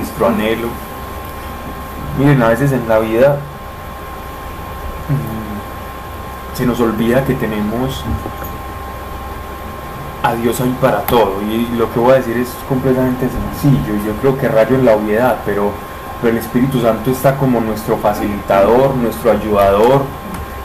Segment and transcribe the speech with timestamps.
[0.00, 0.68] nuestro anhelo.
[2.18, 3.36] Miren, a veces en la vida
[5.08, 8.04] mm, se nos olvida que tenemos
[10.22, 11.42] a Dios ahí para todo.
[11.42, 13.94] Y lo que voy a decir es completamente sencillo.
[14.06, 15.72] Yo creo que rayo en la obviedad, pero,
[16.20, 20.02] pero el Espíritu Santo está como nuestro facilitador, nuestro ayudador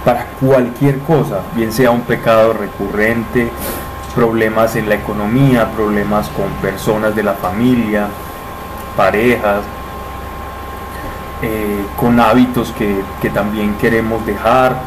[0.03, 3.49] para cualquier cosa, bien sea un pecado recurrente,
[4.13, 8.07] problemas en la economía, problemas con personas de la familia,
[8.95, 9.61] parejas,
[11.41, 14.77] eh, con hábitos que, también queremos dejar,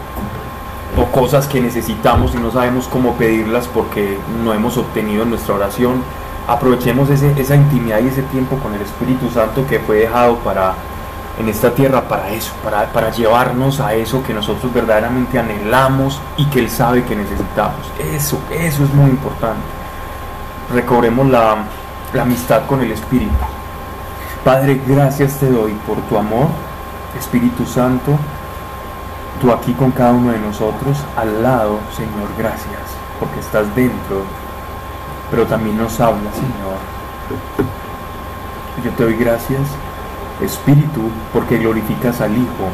[0.96, 5.54] o cosas que necesitamos y no sabemos cómo pedirlas porque no hemos obtenido en nuestra
[5.54, 6.02] oración,
[6.46, 10.74] aprovechemos esa intimidad y ese tiempo con el Espíritu Santo que fue dejado para
[11.38, 16.46] en esta tierra para eso, para, para llevarnos a eso que nosotros verdaderamente anhelamos y
[16.46, 17.80] que Él sabe que necesitamos.
[18.12, 19.62] Eso, eso es muy importante.
[20.74, 21.58] Recobremos la,
[22.12, 23.32] la amistad con el Espíritu.
[24.48, 26.46] Padre, gracias te doy por tu amor,
[27.18, 28.16] Espíritu Santo
[29.42, 32.80] tú aquí con cada uno de nosotros, al lado, Señor, gracias,
[33.20, 34.22] porque estás dentro,
[35.30, 36.78] pero también nos habla, Señor.
[38.82, 39.60] Yo te doy gracias,
[40.40, 42.70] Espíritu, porque glorificas al Hijo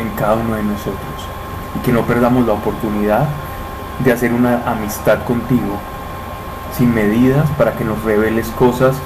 [0.00, 1.28] en cada uno de nosotros
[1.76, 3.28] y que no perdamos la oportunidad
[4.00, 5.78] de hacer una amistad contigo
[6.76, 8.96] sin medidas para que nos reveles cosas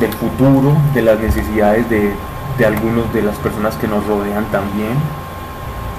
[0.00, 2.14] del futuro, de las necesidades de,
[2.58, 4.96] de algunos de las personas que nos rodean también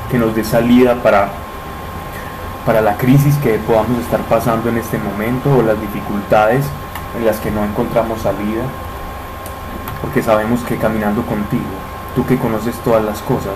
[0.10, 1.30] que nos dé salida para,
[2.66, 6.66] para la crisis que podamos estar pasando en este momento o las dificultades
[7.18, 8.64] en las que no encontramos salida,
[10.02, 11.64] porque sabemos que caminando contigo,
[12.16, 13.56] tú que conoces todas las cosas,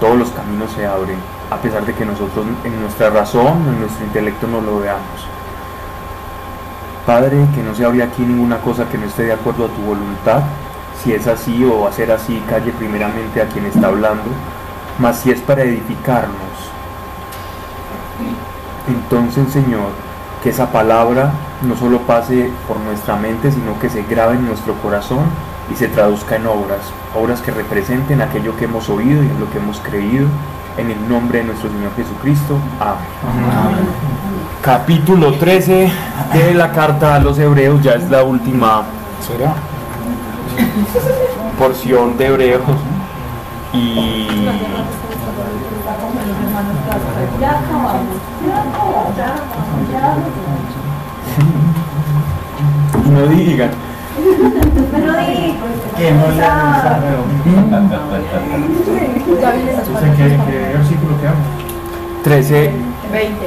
[0.00, 1.18] todos los caminos se abren,
[1.50, 5.33] a pesar de que nosotros en nuestra razón, en nuestro intelecto no lo veamos.
[7.06, 9.82] Padre, que no se abre aquí ninguna cosa que no esté de acuerdo a tu
[9.82, 10.42] voluntad.
[11.02, 14.30] Si es así o ser así, calle primeramente a quien está hablando
[14.98, 16.34] mas si es para edificarnos.
[18.88, 19.90] Entonces, Señor,
[20.42, 21.32] que esa palabra
[21.62, 25.24] no solo pase por nuestra mente, sino que se grabe en nuestro corazón
[25.72, 26.80] y se traduzca en obras,
[27.14, 30.26] obras que representen aquello que hemos oído y en lo que hemos creído,
[30.76, 32.58] en el nombre de nuestro Señor Jesucristo.
[32.80, 33.86] Amén.
[34.62, 35.92] Capítulo 13
[36.32, 38.82] de la carta a los hebreos, ya es la última
[41.58, 42.62] porción de hebreos
[43.72, 44.48] y
[53.10, 53.70] no digan
[54.14, 56.34] que no le
[60.16, 61.28] ¿Qué, qué versículo que
[62.22, 62.72] 13
[63.12, 63.46] 20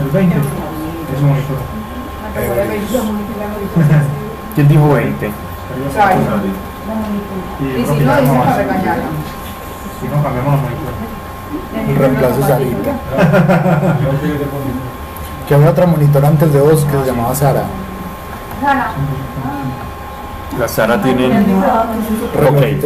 [0.00, 1.58] el 20 es un monitor
[4.54, 5.26] ¿quién dijo 20?
[5.26, 5.30] Y,
[7.60, 9.04] si no, dice para regañarla.
[10.00, 10.60] Si no, cambiamos.
[11.98, 12.92] Reemplazo Sarita.
[15.48, 17.64] que había otra monitor antes de vos que se llamaba Sara.
[18.60, 18.92] Sara.
[20.58, 21.44] La Sara tiene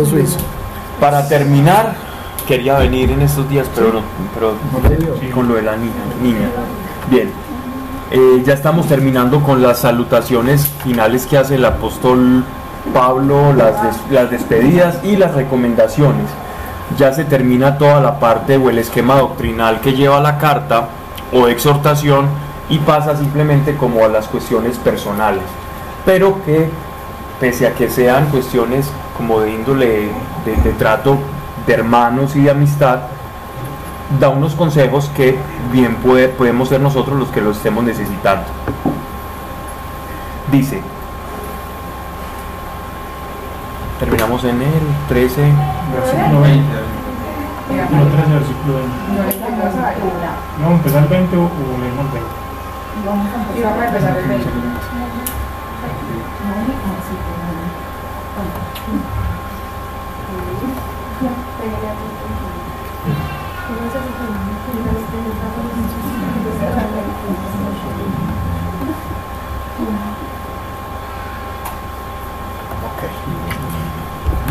[0.04, 0.38] suizo.
[1.00, 1.94] Para terminar,
[2.46, 4.02] quería venir en estos días, pero no,
[4.34, 4.54] pero
[5.34, 5.92] con lo de la niña.
[6.22, 6.48] niña.
[7.10, 7.30] Bien,
[8.10, 12.42] eh, ya estamos terminando con las salutaciones finales que hace el apóstol
[12.94, 13.74] Pablo, las,
[14.10, 16.26] las despedidas y las recomendaciones.
[16.96, 20.88] Ya se termina toda la parte o el esquema doctrinal que lleva la carta
[21.32, 22.26] o exhortación
[22.68, 25.42] y pasa simplemente como a las cuestiones personales.
[26.04, 26.68] Pero que
[27.40, 30.08] pese a que sean cuestiones como de índole
[30.44, 31.18] de, trato
[31.66, 33.00] de hermanos y de amistad,
[34.18, 35.36] da unos consejos que
[35.72, 38.46] bien puede, podemos ser nosotros los que lo estemos necesitando.
[40.50, 40.80] Dice,
[43.98, 45.42] Terminamos en el 13,
[45.92, 46.64] versículo 20.
[47.66, 49.38] Capítulo 13, versículo 20.
[50.60, 52.47] ¿Vamos a empezar el 20 o leemos el 20?
[53.00, 53.26] Y vamos
[53.80, 54.50] a empezar el 20.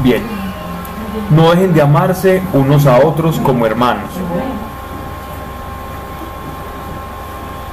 [0.03, 0.23] Bien,
[1.31, 4.09] no dejen de amarse unos a otros como hermanos.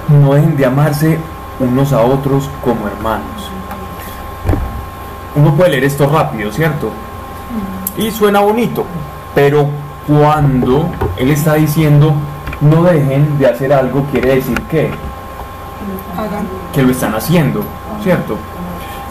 [0.09, 1.19] No dejen de amarse
[1.61, 3.51] unos a otros como hermanos.
[5.37, 6.91] Uno puede leer esto rápido, ¿cierto?
[7.97, 8.85] Y suena bonito,
[9.35, 9.67] pero
[10.07, 12.15] cuando él está diciendo
[12.61, 14.91] no dejen de hacer algo, quiere decir que
[16.73, 17.63] que lo están haciendo,
[18.03, 18.37] ¿cierto?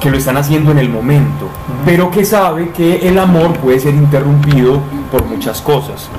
[0.04, 1.48] que lo están haciendo en el momento,
[1.86, 6.10] pero que sabe que el amor puede ser interrumpido por muchas cosas.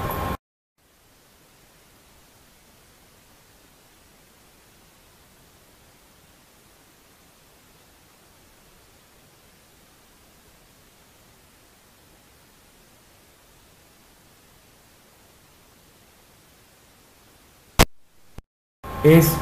[19.04, 19.36] Es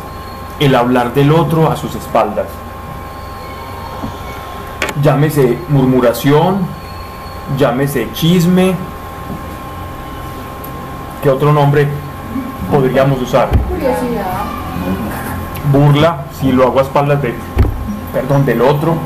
[0.61, 2.47] el hablar del otro a sus espaldas.
[5.03, 6.59] Llámese murmuración,
[7.57, 8.75] llámese chisme.
[11.23, 11.89] ¿Qué otro nombre
[12.71, 13.49] podríamos usar?
[13.69, 14.45] Curiosidad.
[15.73, 17.35] Burla, si lo hago a espaldas de,
[18.13, 18.97] perdón, del otro.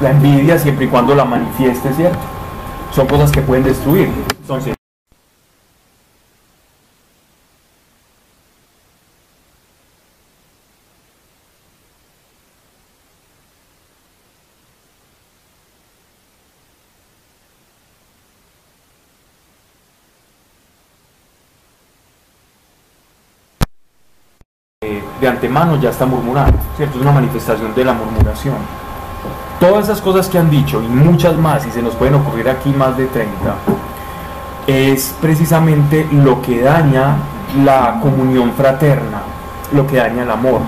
[0.00, 2.18] La envidia siempre y cuando la manifieste, ¿cierto?
[2.92, 4.10] Son cosas que pueden destruir.
[4.40, 4.73] Entonces,
[25.28, 26.96] antemano ya está murmurando, ¿cierto?
[26.96, 28.56] Es una manifestación de la murmuración.
[29.60, 32.70] Todas esas cosas que han dicho y muchas más, y se nos pueden ocurrir aquí
[32.70, 33.32] más de 30,
[34.66, 37.16] es precisamente lo que daña
[37.64, 39.22] la comunión fraterna,
[39.72, 40.60] lo que daña el amor.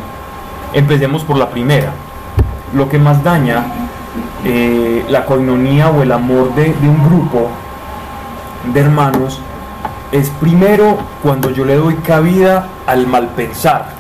[0.72, 1.92] Empecemos por la primera.
[2.74, 3.64] Lo que más daña
[4.44, 7.48] eh, la coinonía o el amor de un grupo
[8.72, 9.40] de hermanos
[10.12, 13.95] es primero cuando yo le doy cabida al mal pensar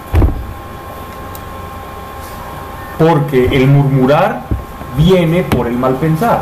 [2.98, 4.42] porque el murmurar
[4.96, 6.40] viene por el mal pensar.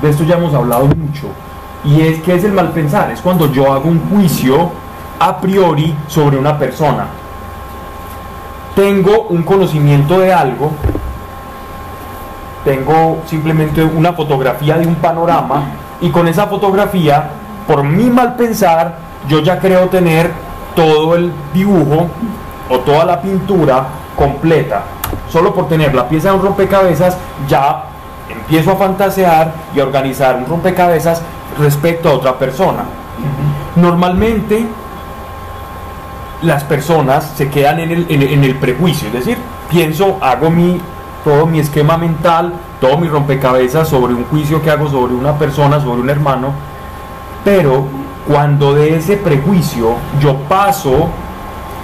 [0.00, 1.28] De esto ya hemos hablado mucho.
[1.84, 4.70] Y es que es el mal pensar, es cuando yo hago un juicio
[5.18, 7.06] a priori sobre una persona.
[8.76, 10.70] Tengo un conocimiento de algo,
[12.64, 15.64] tengo simplemente una fotografía de un panorama
[16.00, 17.30] y con esa fotografía,
[17.66, 18.96] por mi mal pensar,
[19.28, 20.30] yo ya creo tener
[20.74, 22.06] todo el dibujo
[22.70, 23.86] o toda la pintura
[24.16, 24.82] completa
[25.32, 27.16] solo por tener la pieza de un rompecabezas,
[27.48, 27.84] ya
[28.28, 31.22] empiezo a fantasear y a organizar un rompecabezas
[31.58, 32.84] respecto a otra persona.
[33.76, 34.66] Normalmente
[36.42, 39.38] las personas se quedan en el, prejuicio, es decir,
[39.70, 40.80] pienso, hago mi,
[41.24, 45.80] todo mi esquema mental, todo mi rompecabezas sobre un juicio que hago sobre una persona,
[45.80, 46.48] sobre un hermano,
[47.44, 47.84] pero
[48.26, 51.08] cuando de ese prejuicio yo paso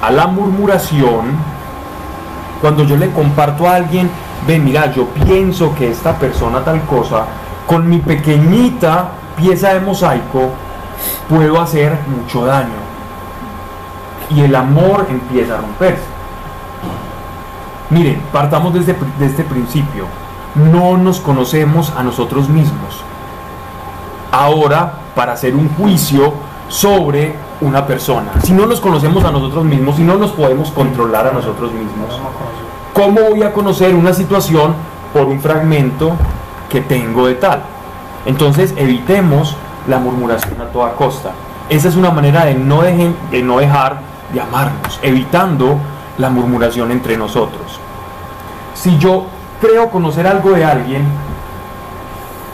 [0.03, 1.58] a la murmuración,
[2.61, 4.11] cuando yo le comparto a alguien,
[4.47, 7.25] ve, mira, yo pienso que esta persona tal cosa,
[7.67, 10.51] con mi pequeñita pieza de mosaico,
[11.29, 12.89] puedo hacer mucho daño.
[14.31, 16.03] Y el amor empieza a romperse.
[17.91, 20.07] Miren, partamos desde, este principio.
[20.55, 23.03] No nos conocemos a nosotros mismos.
[24.31, 26.35] Ahora, para hacer un juicio
[26.69, 28.33] sobre una persona.
[28.43, 32.21] Si no nos conocemos a nosotros mismos, si no nos podemos controlar a nosotros mismos,
[32.95, 34.75] ¿cómo voy a conocer una situación
[35.13, 36.13] por un fragmento
[36.69, 37.63] que tengo de tal?
[38.27, 39.57] Entonces evitemos
[39.89, 41.33] la murmuración a toda costa.
[41.69, 44.01] Esa es una manera de no, de no dejar
[44.33, 45.79] de amarnos, evitando
[46.19, 47.81] la murmuración entre nosotros.
[48.75, 49.25] Si yo
[49.61, 51.05] creo conocer algo de alguien,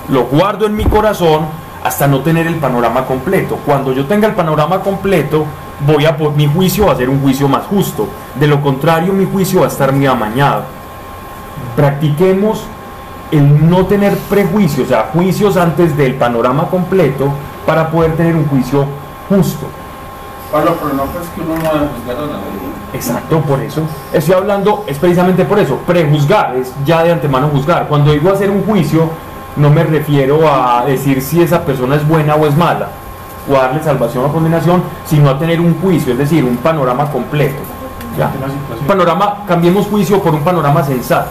[0.09, 1.47] lo guardo en mi corazón
[1.85, 3.59] hasta no tener el panorama completo.
[3.65, 5.45] Cuando yo tenga el panorama completo,
[5.87, 8.09] voy a mi juicio va a ser un juicio más justo.
[8.35, 10.65] De lo contrario, mi juicio va a estar muy amañado.
[11.77, 12.65] Practiquemos
[13.31, 17.29] el no tener prejuicios, o sea, juicios antes del panorama completo
[17.67, 18.87] para poder tener un juicio
[19.29, 19.67] justo.
[20.51, 22.75] Pablo, pero no es que uno no debe juzgar a nadie.
[22.95, 23.83] Exacto, por eso.
[24.13, 25.77] Estoy hablando, es precisamente por eso.
[25.79, 27.89] Prejuzgar es ya de antemano juzgar.
[27.89, 29.11] Cuando digo hacer un juicio,
[29.57, 32.89] no me refiero a decir si esa persona es buena o es mala,
[33.51, 37.11] o a darle salvación o condenación, sino a tener un juicio, es decir, un panorama
[37.11, 37.63] completo.
[38.81, 41.31] Un panorama, cambiemos juicio por un panorama sensato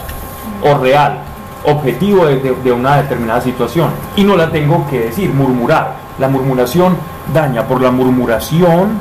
[0.63, 1.19] o real,
[1.65, 3.89] objetivo de, una determinada situación.
[4.15, 6.03] Y no la tengo que decir, murmurar.
[6.19, 6.95] La murmuración
[7.33, 7.63] daña.
[7.63, 8.97] Por la murmuración,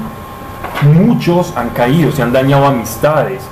[0.82, 3.42] muchos han caído, se han dañado amistades.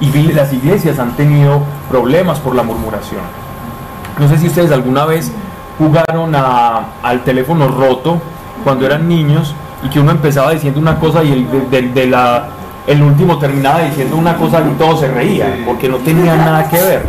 [0.00, 3.43] Y las iglesias han tenido problemas por la murmuración.
[4.18, 5.32] No sé si ustedes alguna vez
[5.78, 8.20] jugaron al teléfono roto
[8.62, 12.46] cuando eran niños y que uno empezaba diciendo una cosa y el, de, la,
[12.86, 16.76] el último terminaba diciendo una cosa y todos se reían porque no tenía nada que
[16.76, 17.06] ver.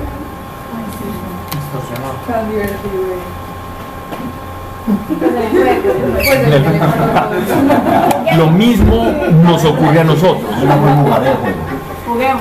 [8.38, 9.12] Lo mismo
[9.44, 10.50] nos ocurre a nosotros.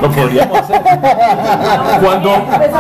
[0.00, 0.83] Lo podríamos hacer.
[2.02, 2.31] Cuando,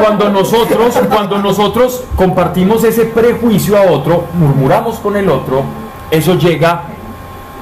[0.00, 5.62] cuando, nosotros, cuando nosotros compartimos ese prejuicio a otro, murmuramos con el otro,
[6.10, 6.82] eso llega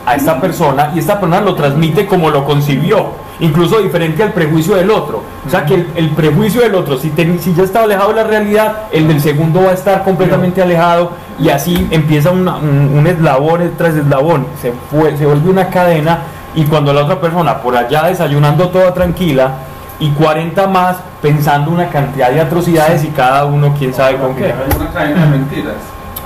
[0.05, 4.77] a esta persona y esta persona lo transmite como lo concibió incluso diferente al prejuicio
[4.77, 5.23] del otro.
[5.47, 8.77] O sea que el, prejuicio del otro, si, si, ya está alejado de la realidad,
[8.93, 13.95] el del segundo va a estar completamente alejado y así empieza un, un, eslabón tras
[13.97, 16.21] eslabón, se, fue, se vuelve una cadena
[16.55, 19.53] y cuando la otra persona por allá desayunando toda tranquila
[19.99, 24.53] y 40 más pensando una cantidad de atrocidades y cada uno quién sabe con qué.
[24.77, 25.75] Una cadena de mentiras.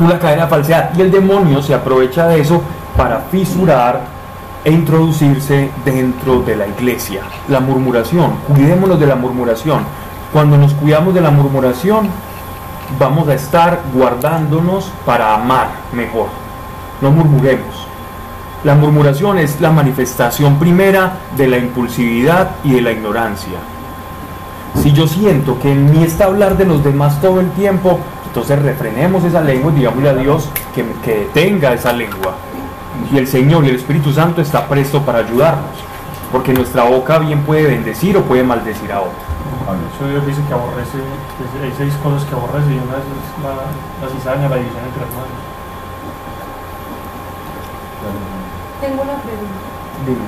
[0.01, 0.91] Una cadena de falsedad.
[0.97, 2.63] Y el demonio se aprovecha de eso
[2.97, 4.01] para fisurar
[4.65, 7.21] e introducirse dentro de la iglesia.
[7.49, 9.85] La murmuración, cuidémonos de la murmuración.
[10.33, 12.09] Cuando nos cuidamos de la murmuración,
[12.99, 16.29] vamos a estar guardándonos para amar mejor.
[17.01, 17.87] No murmuremos.
[18.65, 23.59] La murmuración es la manifestación primera de la impulsividad y de la ignorancia.
[24.83, 28.61] Si yo siento que en mí está hablar de los demás todo el tiempo, entonces
[28.61, 32.35] refrenemos esa lengua y digámosle a Dios que, que detenga esa lengua
[33.13, 35.77] y el Señor y el Espíritu Santo está presto para ayudarnos,
[36.33, 39.27] porque nuestra boca bien puede bendecir o puede maldecir a otro.
[39.97, 40.99] Eso Dios dice que aborrece,
[41.63, 43.05] hay seis cosas que aborrece y una es
[43.43, 45.57] la, la cizaña, la división entre hermanos.
[48.81, 49.61] Tengo una pregunta.
[50.05, 50.27] Dime.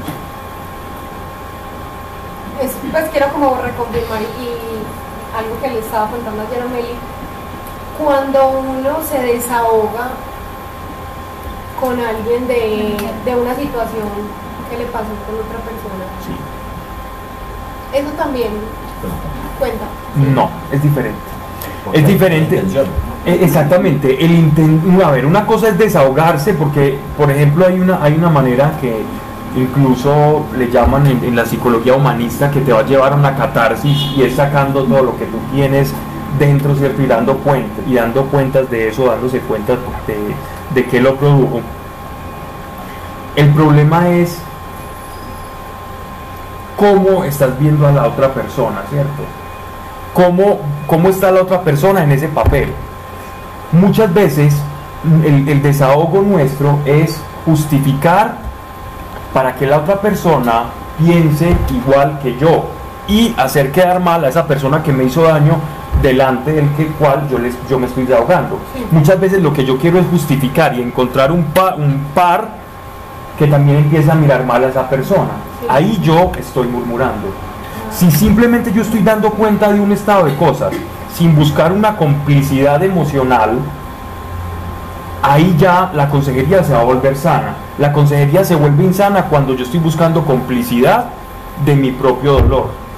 [2.62, 6.94] Es, pues quiero como reconfirmar y algo que le estaba contando ayer a Meli.
[8.02, 10.10] Cuando uno se desahoga
[11.80, 14.08] con alguien de, de una situación
[14.70, 16.04] que le pasó con otra persona.
[16.24, 16.36] Sí.
[17.98, 18.50] Eso también
[19.58, 19.84] cuenta.
[20.16, 21.20] No, es diferente.
[21.92, 22.64] Es diferente.
[23.28, 24.24] E, exactamente.
[24.24, 24.50] El
[25.04, 29.02] a ver, una cosa es desahogarse porque, por ejemplo, hay una, hay una manera que
[29.54, 34.12] incluso le llaman en, la psicología humanista que te va a llevar a una catarsis
[34.16, 35.92] y es sacando todo lo que tú tienes
[36.38, 37.02] dentro, ¿cierto?
[37.02, 37.38] Y dando,
[37.86, 39.74] y dando cuentas de eso, dándose cuenta
[40.06, 40.34] de,
[40.74, 41.60] de qué lo produjo.
[43.36, 44.38] El problema es
[46.76, 49.22] cómo estás viendo a la otra persona, ¿cierto?
[50.14, 52.72] ¿Cómo, cómo está la otra persona en ese papel?
[53.72, 54.54] Muchas veces
[55.24, 58.36] el, el desahogo nuestro es justificar
[59.32, 60.64] para que la otra persona
[60.98, 62.66] piense igual que yo
[63.06, 65.56] y hacer quedar mal a esa persona que me hizo daño
[66.02, 68.58] delante del que cual yo, les, yo me estoy desahogando.
[68.90, 71.46] Muchas veces lo que yo quiero es justificar y encontrar un,
[71.78, 72.48] un par
[73.38, 75.30] que también empieza a mirar mal a esa persona.
[75.68, 77.28] Ahí yo estoy murmurando.
[77.90, 80.72] Si simplemente yo estoy dando cuenta de un estado de cosas,
[81.18, 83.58] sin buscar una complicidad emocional,
[85.22, 87.54] ahí ya la consejería se va a volver sana.
[87.76, 91.06] La consejería se vuelve insana cuando yo estoy buscando complicidad
[91.64, 92.88] de mi propio dolor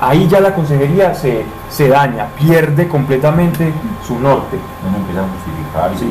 [0.00, 3.72] ahí ya la consejería se, se daña, pierde completamente
[4.06, 4.58] su norte.
[4.86, 5.90] Uno empieza a justificar.
[5.98, 6.08] Sí.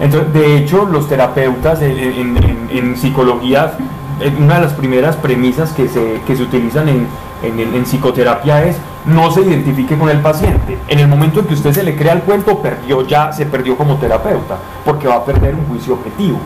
[0.00, 3.72] Entonces, de hecho, los terapeutas en, en, psicología,
[4.38, 7.08] una de las primeras premisas que se, que se utilizan en,
[7.42, 8.76] en, psicoterapia es
[9.08, 10.78] no se identifique con el paciente.
[10.88, 13.76] En el momento en que usted se le crea el cuento, perdió ya, se perdió
[13.76, 16.38] como terapeuta, porque va a perder un juicio objetivo.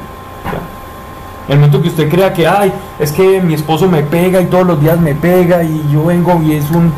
[1.48, 4.66] El momento que usted crea que, ay, es que mi esposo me pega y todos
[4.66, 6.92] los días me pega y yo vengo y es un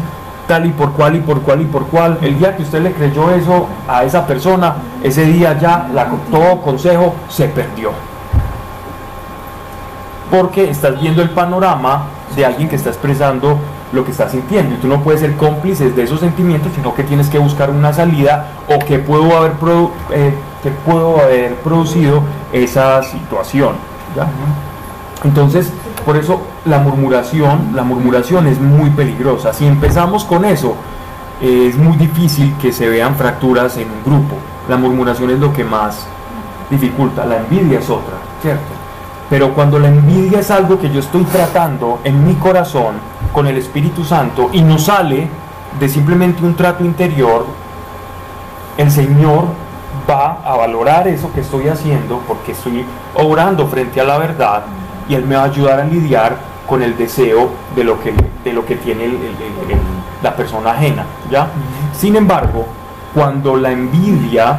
[0.47, 2.93] tal y por cual y por cual y por cual, el día que usted le
[2.93, 7.93] creyó eso a esa persona, ese día ya la, todo consejo se perdió.
[10.31, 12.05] Porque estás viendo el panorama
[12.37, 13.59] de alguien que está expresando
[13.93, 17.05] lo que está sintiendo y tú no puedes ser cómplice de esos sentimientos, sino que
[17.05, 19.53] tienes que buscar una salida o que puedo haber,
[20.11, 20.35] eh,
[20.85, 22.23] puedo haber producido
[22.53, 23.75] esa situación.
[25.23, 25.73] Entonces,
[26.05, 29.53] por eso la murmuración, la murmuración es muy peligrosa.
[29.53, 30.75] Si empezamos con eso,
[31.41, 34.37] es muy difícil que se vean fracturas en un grupo.
[34.69, 36.07] La murmuración es lo que más
[36.71, 37.25] dificulta.
[37.25, 38.63] La envidia es otra, ¿cierto?
[39.31, 42.95] Pero cuando la envidia es algo que yo estoy tratando en mi corazón
[43.35, 45.29] con el Espíritu Santo y no sale
[45.79, 47.45] de simplemente un trato interior,
[48.79, 49.47] el Señor
[50.09, 54.63] va a valorar eso que estoy haciendo porque estoy obrando frente a la verdad
[55.09, 56.37] y Él me va a ayudar a lidiar
[56.69, 58.15] con el deseo de lo que,
[58.45, 59.13] de lo que tiene
[60.23, 61.05] la persona ajena.
[61.31, 61.49] ¿ya?
[61.93, 62.67] Sin embargo,
[63.15, 64.59] cuando la envidia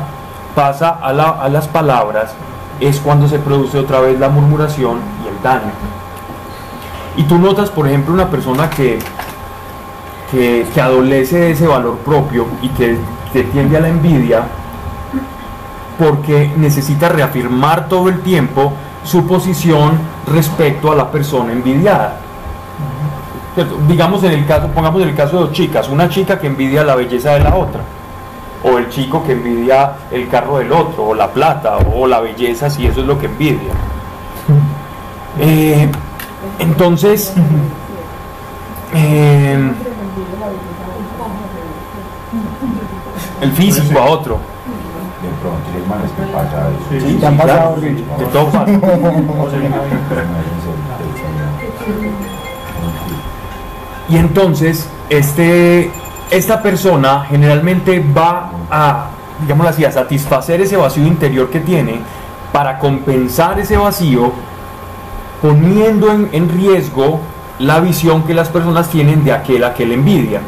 [0.54, 2.34] pasa a, a las palabras,
[2.80, 5.72] es cuando se produce otra vez la murmuración y el daño.
[7.18, 9.00] Y tú notas, por ejemplo, una persona que,
[10.32, 12.98] que, que adolece de ese valor propio y que,
[13.32, 14.44] que tiende a la envidia,
[15.98, 19.94] porque necesita reafirmar todo el tiempo su posición
[20.28, 22.18] respecto a la persona envidiada.
[23.88, 26.84] Digamos en el caso, pongamos en el caso de dos chicas, una chica que envidia
[26.84, 27.82] la belleza de la otra,
[28.64, 32.70] o el chico que envidia el carro del otro, o la plata, o la belleza,
[32.70, 33.72] si eso es lo que envidia.
[35.40, 35.90] Eh,
[36.60, 37.34] entonces,
[38.94, 39.72] eh,
[43.42, 44.40] el físico a otro.
[45.22, 45.80] De pronto, que
[46.32, 46.70] pasa.
[46.90, 48.66] Sí, Sí, sí, ¿Te han pasado, de todo pasa.
[48.72, 48.80] El-
[49.64, 49.74] el.
[54.08, 55.92] Y entonces, este,
[56.30, 59.08] esta persona generalmente va a,
[59.42, 62.02] digamos así, a satisfacer ese vacío interior que tiene
[62.52, 64.32] para compensar ese vacío,
[65.42, 67.20] poniendo en, en riesgo
[67.60, 70.42] la visión que las personas tienen de aquel a que le envidia,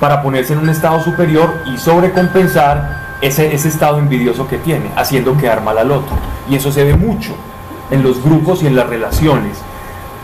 [0.00, 5.36] para ponerse en un estado superior y sobrecompensar ese, ese estado envidioso que tiene, haciendo
[5.36, 6.16] quedar mal al otro.
[6.50, 7.34] Y eso se ve mucho
[7.90, 9.58] en los grupos y en las relaciones.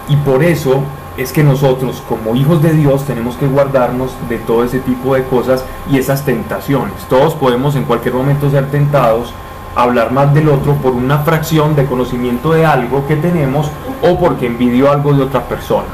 [0.09, 0.83] Y por eso
[1.17, 5.25] es que nosotros como hijos de Dios tenemos que guardarnos de todo ese tipo de
[5.25, 6.95] cosas y esas tentaciones.
[7.09, 9.33] Todos podemos en cualquier momento ser tentados
[9.79, 13.71] hablar más del otro por una fracción de conocimiento de algo que tenemos
[14.03, 15.89] o porque envidió algo de otra persona.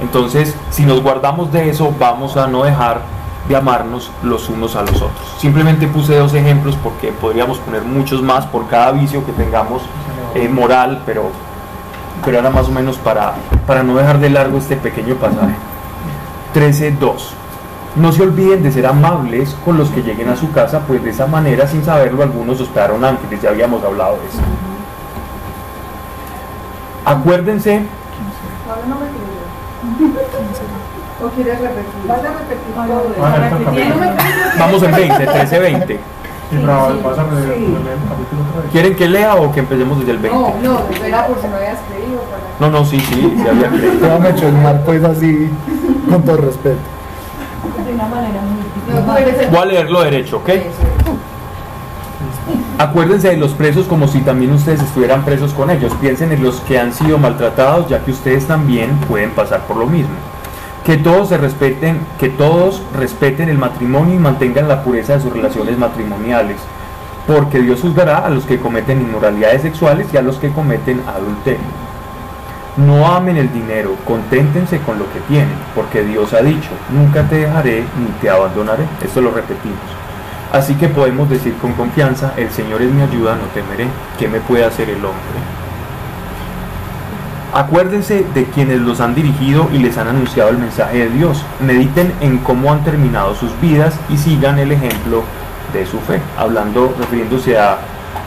[0.00, 3.00] Entonces, si nos guardamos de eso, vamos a no dejar
[3.48, 5.36] de amarnos los unos a los otros.
[5.38, 9.82] Simplemente puse dos ejemplos porque podríamos poner muchos más por cada vicio que tengamos
[10.34, 11.30] eh, moral, pero
[12.24, 13.34] pero era más o menos para,
[13.66, 15.54] para no dejar de largo este pequeño pasaje.
[16.54, 17.14] 13.2.
[17.96, 21.10] No se olviden de ser amables con los que lleguen a su casa, pues de
[21.10, 24.38] esa manera, sin saberlo, algunos hospedaron ángeles, ya habíamos hablado de eso.
[27.04, 27.82] Acuérdense,
[28.68, 29.28] Ahora no me.
[31.20, 32.06] ¿O quieres repetir?
[32.06, 33.70] Vas a repetir todo eso.
[33.72, 35.86] me vamos en 20, 13.20.
[35.86, 37.60] Sí, pero Sí, vas a leer sí.
[37.60, 38.70] leer el capítulo otra vez.
[38.72, 40.38] ¿Quieren que lea o que empecemos desde el 20?
[40.38, 42.20] No, no, era por si no habías creído.
[42.20, 42.70] Para...
[42.70, 43.92] No, no, sí, sí, ya había creído.
[44.00, 45.50] Te van a chismar pues así,
[46.08, 46.78] con todo respeto.
[47.98, 49.50] Una manera muy.
[49.50, 50.50] Voy a leerlo derecho, ¿ok?
[52.78, 55.92] Acuérdense de los presos como si también ustedes estuvieran presos con ellos.
[56.00, 59.86] Piensen en los que han sido maltratados, ya que ustedes también pueden pasar por lo
[59.86, 60.14] mismo.
[60.84, 65.32] Que todos se respeten, que todos respeten el matrimonio y mantengan la pureza de sus
[65.32, 66.58] relaciones matrimoniales,
[67.26, 71.87] porque Dios juzgará a los que cometen inmoralidades sexuales y a los que cometen adulterio.
[72.78, 77.36] No amen el dinero, conténtense con lo que tienen, porque Dios ha dicho, nunca te
[77.38, 78.84] dejaré ni te abandonaré.
[79.04, 79.78] Esto lo repetimos.
[80.52, 83.88] Así que podemos decir con confianza, el Señor es mi ayuda, no temeré.
[84.16, 85.38] ¿Qué me puede hacer el hombre?
[87.52, 91.44] Acuérdense de quienes los han dirigido y les han anunciado el mensaje de Dios.
[91.58, 95.24] Mediten en cómo han terminado sus vidas y sigan el ejemplo
[95.72, 96.20] de su fe.
[96.38, 97.78] Hablando, refiriéndose a,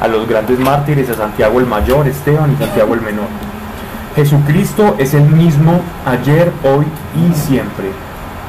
[0.01, 3.27] a los grandes mártires, a Santiago el Mayor, Esteban y Santiago el Menor.
[4.15, 7.91] Jesucristo es el mismo ayer, hoy y siempre.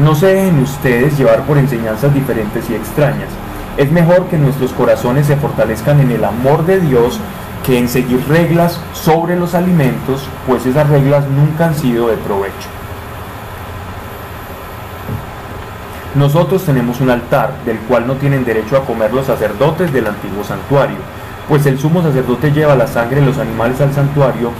[0.00, 3.28] No se dejen ustedes llevar por enseñanzas diferentes y extrañas.
[3.76, 7.20] Es mejor que nuestros corazones se fortalezcan en el amor de Dios
[7.64, 12.68] que en seguir reglas sobre los alimentos, pues esas reglas nunca han sido de provecho.
[16.16, 20.42] Nosotros tenemos un altar del cual no tienen derecho a comer los sacerdotes del antiguo
[20.42, 20.98] santuario,
[21.48, 24.50] pues el sumo sacerdote lleva la sangre de los animales al santuario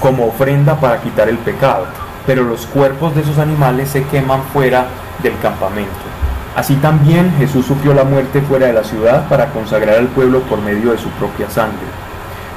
[0.00, 1.86] como ofrenda para quitar el pecado,
[2.26, 4.86] pero los cuerpos de esos animales se queman fuera
[5.22, 5.92] del campamento.
[6.56, 10.60] Así también Jesús sufrió la muerte fuera de la ciudad para consagrar al pueblo por
[10.60, 11.86] medio de su propia sangre.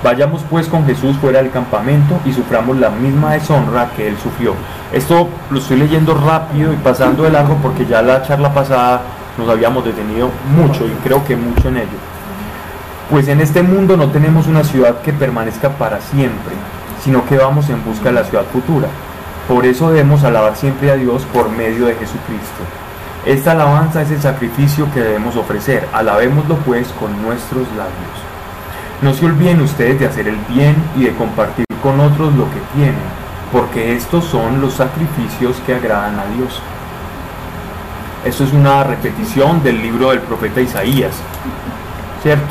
[0.03, 4.55] Vayamos pues con Jesús fuera del campamento y suframos la misma deshonra que él sufrió.
[4.91, 9.01] Esto lo estoy leyendo rápido y pasando de largo porque ya la charla pasada
[9.37, 11.99] nos habíamos detenido mucho y creo que mucho en ello.
[13.11, 16.55] Pues en este mundo no tenemos una ciudad que permanezca para siempre,
[17.03, 18.87] sino que vamos en busca de la ciudad futura.
[19.47, 22.63] Por eso debemos alabar siempre a Dios por medio de Jesucristo.
[23.25, 25.87] Esta alabanza es el sacrificio que debemos ofrecer.
[25.93, 28.31] Alabémoslo pues con nuestros labios.
[29.01, 32.59] No se olviden ustedes de hacer el bien y de compartir con otros lo que
[32.75, 32.95] tienen,
[33.51, 36.61] porque estos son los sacrificios que agradan a Dios.
[38.23, 41.15] Esto es una repetición del libro del profeta Isaías,
[42.21, 42.45] ¿cierto?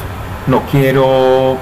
[0.49, 1.57] No quiero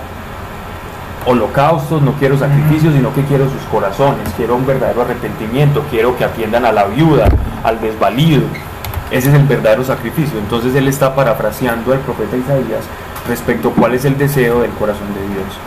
[1.27, 6.25] holocaustos, no quiero sacrificios, sino que quiero sus corazones, quiero un verdadero arrepentimiento, quiero que
[6.25, 7.29] atiendan a la viuda,
[7.65, 8.43] al desvalido.
[9.11, 10.39] Ese es el verdadero sacrificio.
[10.39, 12.85] Entonces él está parafraseando al profeta Isaías
[13.29, 15.59] respecto a cuál es el deseo del corazón de Dios.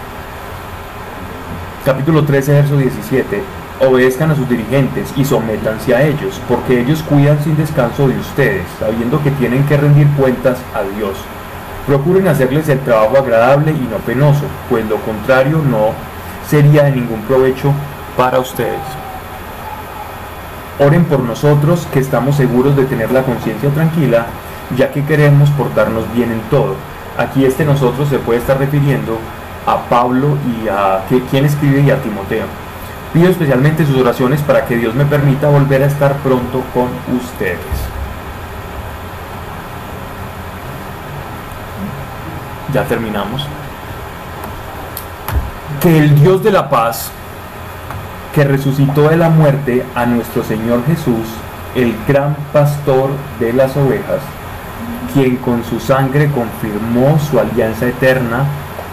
[1.86, 3.42] Capítulo 13, verso 17.
[3.82, 8.64] Obedezcan a sus dirigentes y sométanse a ellos, porque ellos cuidan sin descanso de ustedes,
[8.80, 11.18] sabiendo que tienen que rendir cuentas a Dios.
[11.88, 15.94] Procuren hacerles el trabajo agradable y no penoso, pues lo contrario no
[16.48, 17.74] sería de ningún provecho
[18.15, 18.80] para ustedes.
[20.80, 24.28] Oren por nosotros que estamos seguros de tener la conciencia tranquila,
[24.78, 26.76] ya que queremos portarnos bien en todo.
[27.17, 29.17] Aquí este nosotros se puede estar refiriendo
[29.65, 32.46] a Pablo y a quien escribe y a Timoteo.
[33.13, 37.90] Pido especialmente sus oraciones para que Dios me permita volver a estar pronto con ustedes.
[42.74, 43.46] Ya terminamos.
[45.82, 47.12] Que el Dios de la paz,
[48.34, 51.28] que resucitó de la muerte a nuestro Señor Jesús,
[51.76, 54.22] el gran pastor de las ovejas,
[55.14, 58.46] quien con su sangre confirmó su alianza eterna,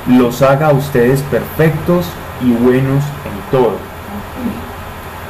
[0.08, 2.06] los haga a ustedes perfectos
[2.42, 3.76] y buenos en todo.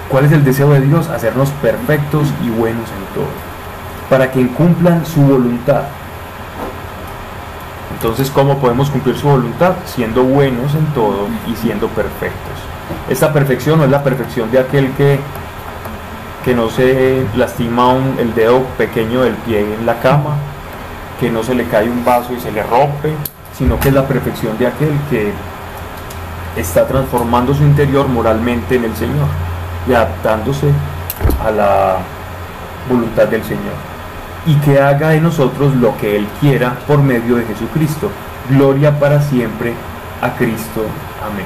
[0.08, 1.08] ¿Cuál es el deseo de Dios?
[1.08, 3.28] Hacernos perfectos y buenos en todo,
[4.08, 5.82] para que cumplan su voluntad.
[8.00, 9.72] Entonces, ¿cómo podemos cumplir su voluntad?
[9.84, 12.52] Siendo buenos en todo y siendo perfectos.
[13.08, 15.18] Esta perfección no es la perfección de aquel que,
[16.44, 20.36] que no se lastima el dedo pequeño del pie en la cama,
[21.18, 23.14] que no se le cae un vaso y se le rompe,
[23.58, 25.32] sino que es la perfección de aquel que
[26.56, 29.26] está transformando su interior moralmente en el Señor
[29.88, 30.68] y adaptándose
[31.44, 31.96] a la
[32.88, 33.87] voluntad del Señor
[34.48, 38.10] y que haga de nosotros lo que Él quiera por medio de Jesucristo.
[38.48, 39.74] Gloria para siempre
[40.22, 40.86] a Cristo.
[41.22, 41.44] Amén.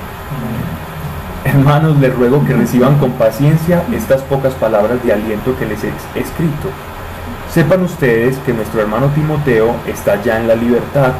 [1.45, 5.89] Hermanos, les ruego que reciban con paciencia estas pocas palabras de aliento que les he
[6.15, 6.69] escrito.
[7.53, 11.13] Sepan ustedes que nuestro hermano Timoteo está ya en la libertad.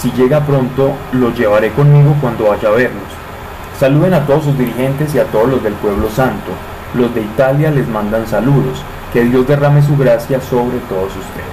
[0.00, 3.10] Si llega pronto, lo llevaré conmigo cuando vaya a verlos.
[3.76, 6.52] Saluden a todos sus dirigentes y a todos los del pueblo santo.
[6.94, 8.84] Los de Italia les mandan saludos.
[9.12, 11.48] Que Dios derrame su gracia sobre todos ustedes.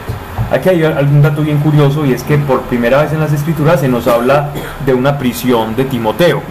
[0.51, 3.79] Aquí hay algún dato bien curioso y es que por primera vez en las escrituras
[3.79, 4.49] se nos habla
[4.85, 6.41] de una prisión de Timoteo.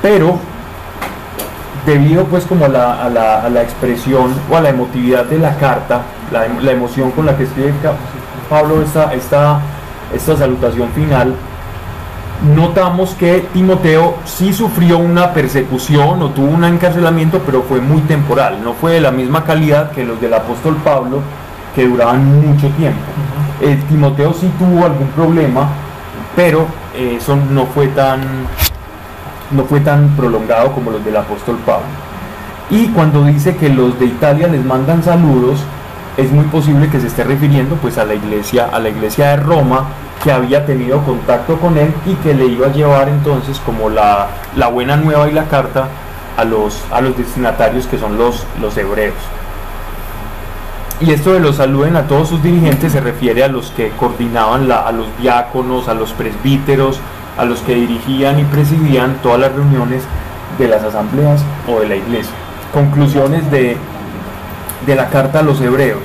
[0.00, 0.38] Pero
[1.86, 5.38] debido pues como a la, a la- a la expresión o a la emotividad de
[5.38, 7.72] la carta, la, la emoción con la que escribe
[8.48, 9.60] Pablo esta, esta,
[10.14, 11.34] esta salutación final,
[12.42, 18.62] notamos que Timoteo sí sufrió una persecución o tuvo un encarcelamiento, pero fue muy temporal,
[18.62, 21.20] no fue de la misma calidad que los del apóstol Pablo,
[21.74, 23.00] que duraban mucho tiempo.
[23.60, 25.68] Eh, Timoteo sí tuvo algún problema,
[26.36, 28.20] pero eh, eso no fue tan
[29.50, 31.86] no fue tan prolongado como los del apóstol Pablo.
[32.70, 35.60] Y cuando dice que los de Italia les mandan saludos,
[36.18, 39.36] es muy posible que se esté refiriendo pues a la iglesia, a la iglesia de
[39.36, 39.86] Roma,
[40.22, 44.28] que había tenido contacto con él y que le iba a llevar entonces como la,
[44.56, 45.88] la buena nueva y la carta
[46.36, 49.14] a los, a los destinatarios que son los, los hebreos.
[51.00, 54.66] Y esto de los saluden a todos sus dirigentes se refiere a los que coordinaban,
[54.68, 56.98] la- a los diáconos, a los presbíteros,
[57.38, 60.02] a los que dirigían y presidían todas las reuniones
[60.58, 62.32] de las asambleas o de la iglesia.
[62.72, 63.76] Conclusiones de,
[64.86, 66.00] de la carta a los hebreos.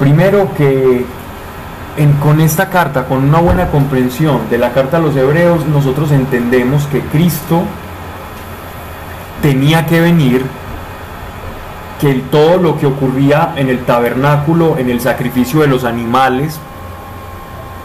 [0.00, 1.04] Primero que
[2.20, 6.86] con esta carta, con una buena comprensión de la carta a los hebreos, nosotros entendemos
[6.86, 7.62] que Cristo
[9.42, 10.44] tenía que venir
[12.00, 16.58] que todo lo que ocurría en el tabernáculo, en el sacrificio de los animales,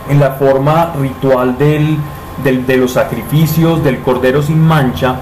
[0.09, 5.15] en la forma ritual de los sacrificios, del cordero sin mancha,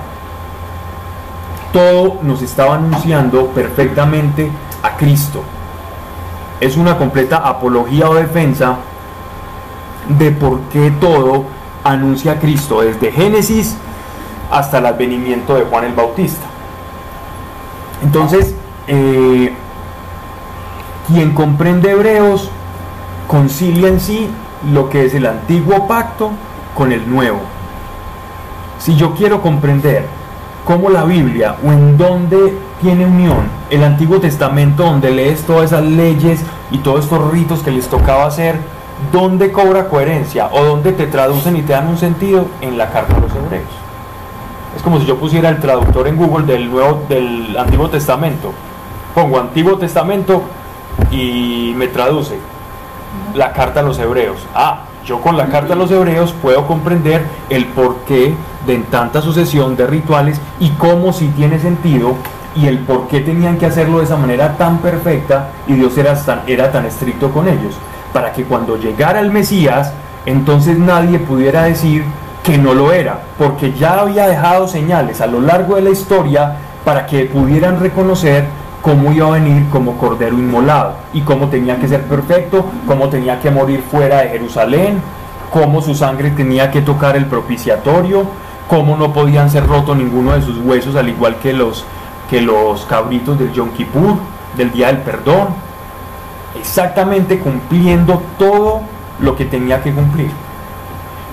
[1.71, 4.51] todo nos estaba anunciando perfectamente
[4.83, 5.43] a Cristo.
[6.63, 8.77] Es una completa apología o defensa
[10.17, 11.43] de por qué todo
[11.83, 13.75] anuncia a Cristo, desde Génesis
[14.49, 16.45] hasta el advenimiento de Juan el Bautista.
[18.01, 18.55] Entonces,
[18.87, 19.53] eh,
[21.09, 22.49] quien comprende hebreos
[23.27, 24.29] concilia en sí
[24.71, 26.31] lo que es el antiguo pacto
[26.75, 27.41] con el nuevo.
[28.79, 30.05] Si yo quiero comprender
[30.65, 35.83] cómo la Biblia o en dónde tiene unión el Antiguo Testamento, donde lees todas esas
[35.83, 38.57] leyes y todos estos ritos que les tocaba hacer,
[39.11, 42.47] ¿dónde cobra coherencia o dónde te traducen y te dan un sentido?
[42.61, 43.69] En la carta a los hebreos.
[44.75, 48.51] Es como si yo pusiera el traductor en Google del nuevo del Antiguo Testamento.
[49.13, 50.43] Pongo Antiguo Testamento
[51.11, 52.37] y me traduce
[53.35, 54.37] la carta a los hebreos.
[54.55, 59.75] Ah, yo con la carta a los hebreos puedo comprender el porqué de tanta sucesión
[59.75, 62.15] de rituales y cómo si tiene sentido
[62.55, 66.15] y el por qué tenían que hacerlo de esa manera tan perfecta y Dios era
[66.15, 67.75] tan, era tan estricto con ellos.
[68.11, 69.91] Para que cuando llegara el Mesías,
[70.25, 72.03] entonces nadie pudiera decir
[72.43, 76.57] que no lo era, porque ya había dejado señales a lo largo de la historia
[76.83, 78.45] para que pudieran reconocer
[78.81, 83.39] cómo iba a venir como cordero inmolado y cómo tenía que ser perfecto, cómo tenía
[83.39, 85.01] que morir fuera de Jerusalén,
[85.49, 88.25] cómo su sangre tenía que tocar el propiciatorio,
[88.69, 91.85] cómo no podían ser rotos ninguno de sus huesos, al igual que los,
[92.29, 94.15] que los cabritos del Yom Kippur,
[94.57, 95.47] del Día del Perdón,
[96.59, 98.81] exactamente cumpliendo todo
[99.19, 100.31] lo que tenía que cumplir.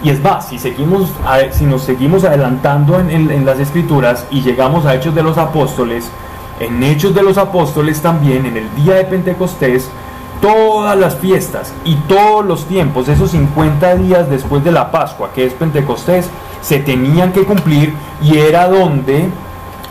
[0.02, 1.10] Y es más, si, seguimos,
[1.52, 5.36] si nos seguimos adelantando en, en- en las escrituras y llegamos a Hechos de los
[5.36, 6.10] Apóstoles,
[6.58, 9.90] en Hechos de los Apóstoles también, en el día de Pentecostés,
[10.40, 15.44] todas las fiestas y todos los tiempos, esos 50 días después de la Pascua, que
[15.44, 16.30] es Pentecostés,
[16.62, 19.28] se tenían que cumplir y era donde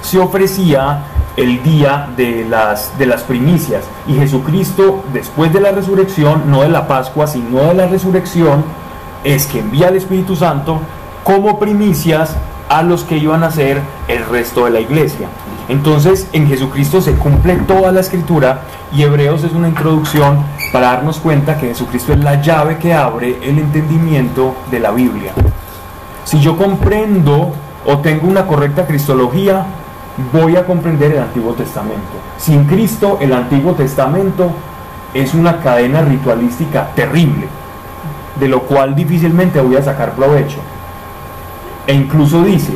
[0.01, 1.03] se ofrecía
[1.38, 3.86] el día de las, de las primicias.
[4.08, 8.63] Y Jesucristo, después de la resurrección, no de la Pascua, sino de la resurrección,
[9.23, 10.79] es que envía al Espíritu Santo
[11.23, 12.36] como primicias
[12.69, 15.27] a los que iban a ser el resto de la iglesia.
[15.67, 21.17] Entonces en Jesucristo se cumple toda la escritura y Hebreos es una introducción para darnos
[21.17, 25.34] cuenta que Jesucristo es la llave que abre el entendimiento de la Biblia.
[26.29, 27.53] Si yo comprendo
[27.87, 29.65] o tengo una correcta cristología,
[30.31, 32.19] voy a comprender el Antiguo Testamento.
[32.37, 34.51] Sin Cristo, el Antiguo Testamento
[35.15, 37.47] es una cadena ritualística terrible,
[38.39, 40.59] de lo cual difícilmente voy a sacar provecho.
[41.87, 42.73] E incluso dice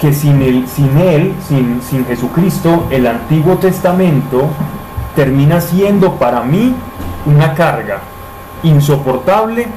[0.00, 0.66] que sin él,
[1.46, 4.48] sin, sin Jesucristo, el Antiguo Testamento
[5.14, 6.74] termina siendo para mí
[7.24, 8.00] una carga
[8.64, 9.68] insoportable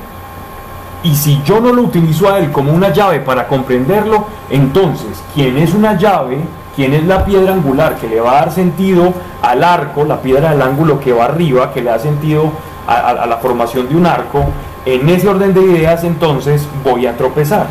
[1.10, 5.58] y si yo no lo utilizo a él como una llave para comprenderlo, entonces, ¿quién
[5.58, 6.39] es una llave?
[6.76, 10.52] ¿Quién es la piedra angular que le va a dar sentido al arco, la piedra
[10.52, 12.52] del ángulo que va arriba, que le da sentido
[12.88, 14.46] a, a- a la formación de un arco?
[14.86, 17.67] En ese orden de ideas, entonces, voy a tropezar.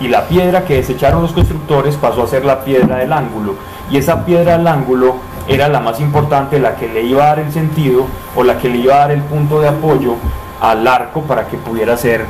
[0.00, 3.54] Y la piedra que desecharon los constructores pasó a ser la piedra del ángulo.
[3.90, 5.16] Y esa piedra del ángulo
[5.48, 8.68] era la más importante, la que le iba a dar el sentido o la que
[8.68, 10.14] le iba a dar el punto de apoyo
[10.60, 12.24] al arco para que pudiera ser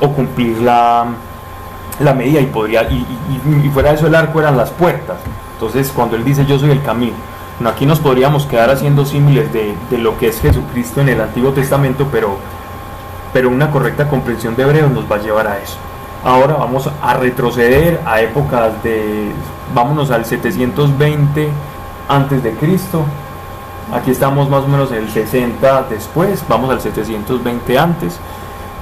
[0.00, 1.06] o cumplir la,
[2.00, 3.06] la medida y podría y,
[3.72, 5.18] fuera de eso el arco eran las puertas.
[5.54, 7.14] Entonces cuando él dice yo soy el camino
[7.58, 11.20] bueno, aquí nos podríamos quedar haciendo símiles de, de lo que es Jesucristo en el
[11.20, 12.38] Antiguo Testamento pero
[13.32, 15.76] pero una correcta comprensión de Hebreos nos va a llevar a eso.
[16.24, 19.30] Ahora vamos a retroceder a épocas de
[19.74, 21.48] vámonos al 720
[22.08, 23.04] antes de Cristo.
[23.92, 28.20] Aquí estamos más o menos en el 60 después vamos al 720 antes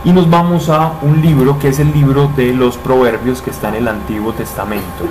[0.04, 3.68] y nos vamos a un libro que es el libro de los proverbios que está
[3.68, 5.06] en el Antiguo Testamento.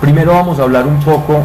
[0.00, 1.44] Primero vamos a hablar un poco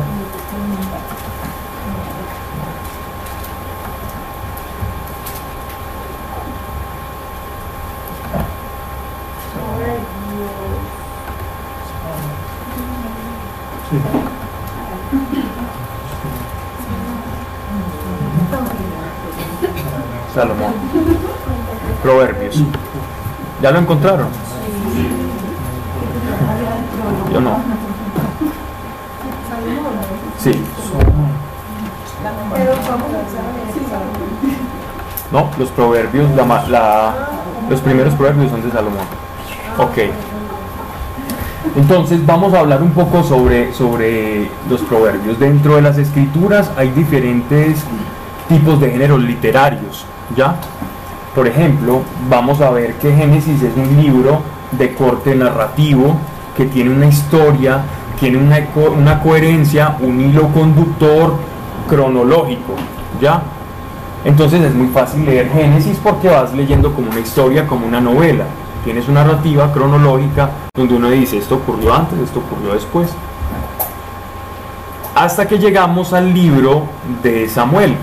[20.34, 20.73] Salomón.
[22.01, 22.63] Proverbios.
[23.62, 24.28] ¿Ya lo encontraron?
[27.32, 27.58] Yo no.
[30.39, 30.52] Sí.
[35.32, 37.15] No, los proverbios, la-
[37.69, 39.06] los primeros proverbios son de Salomón.
[39.78, 39.97] Ok.
[41.78, 45.39] Entonces vamos a hablar un poco sobre, sobre los proverbios.
[45.39, 47.80] Dentro de las escrituras hay diferentes
[48.50, 50.56] tipos de géneros literarios, ¿ya?
[51.36, 54.41] Por ejemplo, vamos a ver que Génesis es un libro
[54.72, 56.15] de corte narrativo,
[56.58, 57.82] que tiene una historia,
[58.20, 58.60] tiene una,
[58.98, 61.36] una coherencia, un hilo conductor
[61.88, 62.74] cronológico,
[63.22, 63.41] ¿ya?
[64.26, 68.46] Entonces es muy fácil leer Génesis porque vas leyendo como una historia, como una novela.
[68.84, 73.10] Tienes una narrativa cronológica donde uno dice esto ocurrió antes, esto ocurrió después.
[75.15, 76.84] Hasta que llegamos al libro
[77.24, 77.96] de Samuel.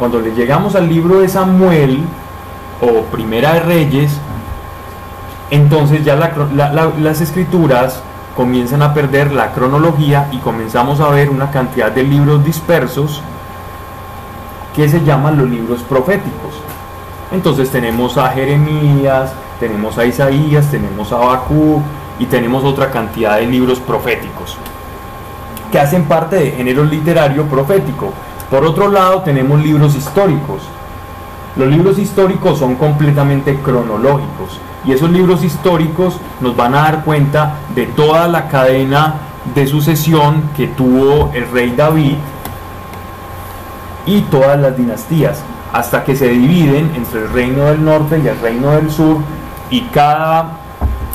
[0.00, 2.00] Cuando le llegamos al libro de Samuel
[2.80, 4.10] o Primera de Reyes,
[5.50, 8.02] entonces ya las escrituras
[8.34, 13.20] comienzan a perder la cronología y comenzamos a ver una cantidad de libros dispersos
[14.74, 16.54] que se llaman los libros proféticos.
[17.30, 21.82] Entonces tenemos a Jeremías, tenemos a Isaías, tenemos a Habacuc
[22.18, 24.56] y tenemos otra cantidad de libros proféticos
[25.70, 28.14] que hacen parte de género literario profético.
[28.50, 30.62] Por otro lado tenemos libros históricos.
[31.56, 37.58] Los libros históricos son completamente cronológicos y esos libros históricos nos van a dar cuenta
[37.74, 39.14] de toda la cadena
[39.54, 42.16] de sucesión que tuvo el rey David
[44.06, 48.40] y todas las dinastías, hasta que se dividen entre el reino del norte y el
[48.40, 49.18] reino del sur,
[49.70, 50.59] y cada,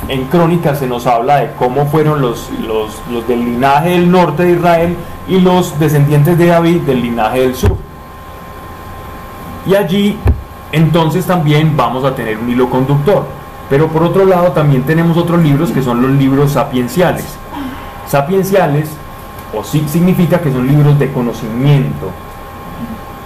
[0.08, 4.44] en crónica se nos habla de cómo fueron los, los, los del linaje del norte
[4.44, 4.96] de Israel
[5.28, 7.78] y los descendientes de David del linaje del sur.
[9.66, 10.18] Y allí
[10.72, 13.26] entonces también vamos a tener un hilo conductor.
[13.70, 17.26] Pero por otro lado también tenemos otros libros que son los libros sapienciales.
[18.08, 18.90] Sapienciales
[19.56, 22.12] o sí significa que son libros de conocimiento.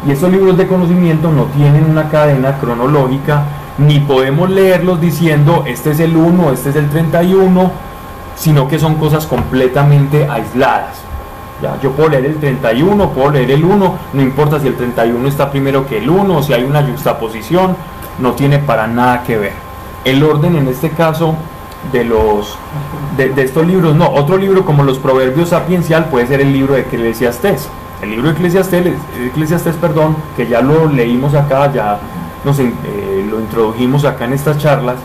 [0.07, 3.43] Y estos libros de conocimiento no tienen una cadena cronológica,
[3.79, 7.71] ni podemos leerlos diciendo este es el 1, este es el 31,
[8.35, 11.01] sino que son cosas completamente aisladas.
[11.61, 15.27] Ya, yo puedo leer el 31, puedo leer el 1, no importa si el 31
[15.27, 17.75] está primero que el 1, o si hay una juxtaposición,
[18.19, 19.53] no tiene para nada que ver.
[20.05, 21.35] El orden en este caso
[21.91, 22.57] de los
[23.15, 26.81] de, estos libros, no, otro libro como los Proverbios sapiencial puede ser el libro de
[26.81, 27.69] Eclesiastés.
[28.01, 28.93] El libro de Eclesiastés,
[29.27, 31.99] Eclesiastés perdón, que ya lo leímos acá, ya
[32.43, 34.95] nos, eh, lo introdujimos acá en estas charlas,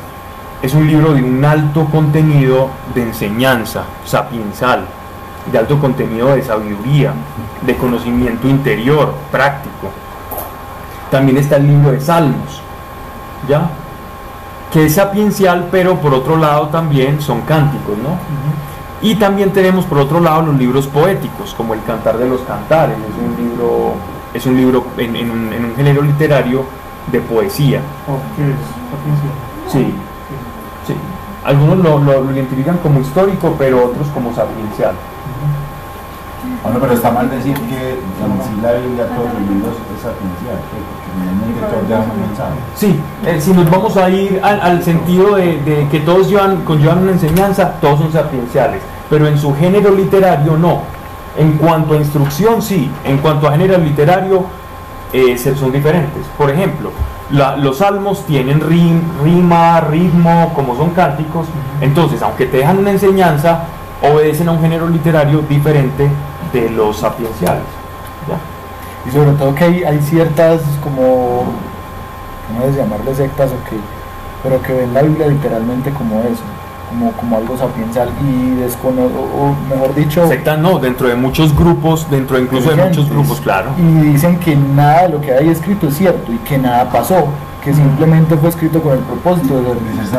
[0.62, 4.86] es un libro de un alto contenido de enseñanza sapiencial,
[5.52, 7.12] de alto contenido de sabiduría,
[7.62, 9.90] de conocimiento interior, práctico.
[11.10, 12.62] También está el libro de Salmos,
[13.46, 13.68] ¿ya?
[14.72, 18.16] Que es sapiencial, pero por otro lado también son cánticos, ¿no?
[19.06, 22.96] Y también tenemos por otro lado los libros poéticos, como el Cantar de los Cantares,
[22.96, 23.92] es un libro,
[24.32, 26.64] es un libro en, en un, en un género literario
[27.12, 27.80] de poesía.
[28.08, 28.52] ¿O qué.
[29.70, 29.94] Sí,
[30.86, 30.94] sí.
[31.44, 34.94] Algunos lo, lo- lo identifican como histórico, pero otros como sapiencial.
[36.62, 40.58] Bueno, pero está mal decir que en sí la Biblia, todos los libros es sapiencial,
[40.70, 42.52] porque un mensaje.
[42.74, 46.62] Sí, eh, si nos vamos a ir al, al sentido de, de que todos llevan,
[46.64, 50.80] conllevan una enseñanza, todos son sapienciales, pero en su género literario no.
[51.36, 54.44] En cuanto a instrucción, sí, en cuanto a género literario,
[55.14, 56.26] eh, son diferentes.
[56.36, 56.90] Por ejemplo,
[57.30, 61.46] los salmos tienen rim- rima, ritmo, como son cánticos,
[61.80, 63.60] entonces, aunque te dejan una enseñanza,
[64.02, 66.08] obedecen a un género literario diferente
[66.52, 67.62] de los sapienciales.
[69.06, 71.44] Y sobre todo que hay, hay ciertas como,
[72.58, 73.76] no sé llamarle sectas o qué,
[74.42, 76.42] pero que ven la Biblia literalmente como eso,
[76.94, 82.08] como, como algo sapiencial y descono o, mejor dicho, Secta no, dentro de muchos grupos,
[82.10, 83.70] dentro incluso de muchos grupos, claro.
[83.78, 87.26] Y dicen que nada de lo que hay escrito es cierto y que nada pasó,
[87.62, 89.62] que simplemente fue escrito con el propósito de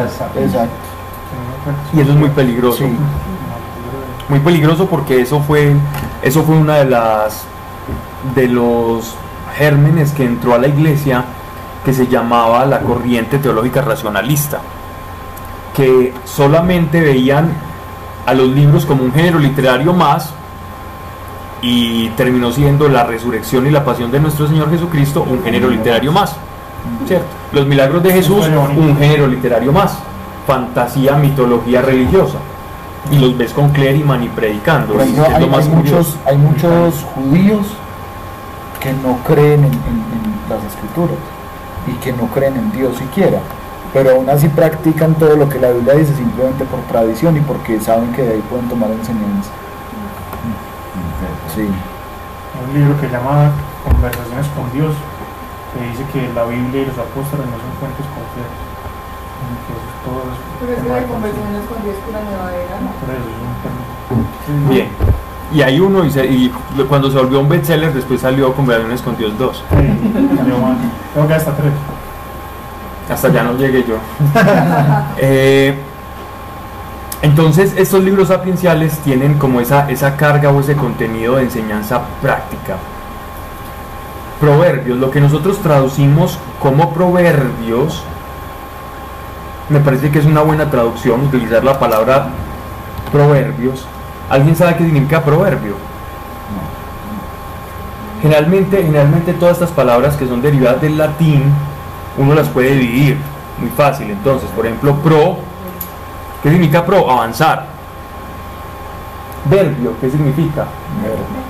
[0.09, 0.63] sapiencia.
[0.63, 0.75] Exacto.
[1.93, 2.79] Y eso es muy peligroso.
[2.79, 2.97] Sí.
[4.29, 5.73] Muy peligroso porque eso fue,
[6.21, 7.43] eso fue una de las
[8.35, 9.15] de los
[9.57, 11.25] gérmenes que entró a la iglesia
[11.83, 14.59] que se llamaba la corriente teológica racionalista,
[15.75, 17.49] que solamente veían
[18.25, 20.33] a los libros como un género literario más
[21.61, 26.11] y terminó siendo la resurrección y la pasión de nuestro Señor Jesucristo un género literario
[26.11, 26.35] más.
[27.07, 27.25] ¿cierto?
[27.51, 28.45] Los milagros de Jesús,
[28.77, 29.97] un género literario más.
[30.45, 32.37] Fantasía, mitología religiosa.
[33.11, 34.99] Y los ves con Clériman y predicando.
[35.01, 37.65] Es lo hay, más hay muchos, hay muchos judíos
[38.79, 41.17] que no creen en, en- en las escrituras
[41.87, 43.39] y que no creen en Dios siquiera,
[43.95, 47.79] pero aún así practican todo lo que la Biblia dice simplemente por tradición y porque
[47.79, 49.49] saben que de ahí pueden tomar enseñanza.
[51.55, 51.61] Sí.
[51.63, 53.51] Hay un libro que se llama
[53.87, 54.91] Conversaciones con Dios,
[55.71, 58.59] que dice que la Biblia y los apóstoles no son fuentes confiables.
[60.59, 62.91] Pero es que hay de conversaciones con Dios con la nueva era, ¿no?
[62.99, 64.69] Por eso es un tema.
[64.75, 64.89] Bien.
[65.53, 66.51] Y hay uno, y, se- y
[66.89, 69.55] cuando se volvió un bestseller, después salió Conversaciones con Dios 2.
[69.69, 70.75] Sí, salió mal.
[71.13, 71.71] Tengo que hasta tres.
[73.09, 73.97] Hasta ya no llegué yo.
[75.17, 75.73] Eh,
[77.21, 82.75] entonces, estos libros sapienciales tienen como esa, esa carga o ese contenido de enseñanza práctica.
[84.39, 88.03] Proverbios, lo que nosotros traducimos como proverbios,
[89.69, 92.27] me parece que es una buena traducción utilizar la palabra
[93.11, 93.85] proverbios.
[94.29, 95.75] ¿Alguien sabe qué significa proverbio?
[98.21, 101.43] Generalmente, generalmente todas estas palabras que son derivadas del latín,
[102.17, 103.17] uno las puede dividir
[103.59, 104.09] muy fácil.
[104.09, 105.37] Entonces, por ejemplo, pro,
[106.43, 107.09] ¿qué significa pro?
[107.09, 107.65] Avanzar.
[109.49, 110.65] Verbio, ¿qué significa?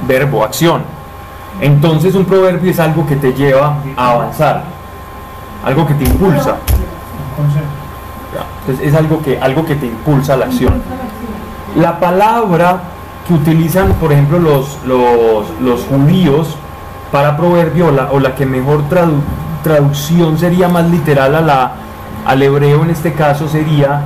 [0.07, 0.83] Verbo, acción.
[1.61, 4.63] Entonces un proverbio es algo que te lleva a avanzar,
[5.63, 6.57] algo que te impulsa.
[8.61, 10.81] Entonces es algo que, algo que te impulsa a la acción.
[11.77, 12.79] La palabra
[13.25, 16.57] que utilizan, por ejemplo, los, los, los judíos
[17.11, 19.21] para proverbio, o la, o la que mejor tradu-
[19.65, 21.71] traducción sería más literal a la,
[22.23, 24.01] al hebreo en este caso sería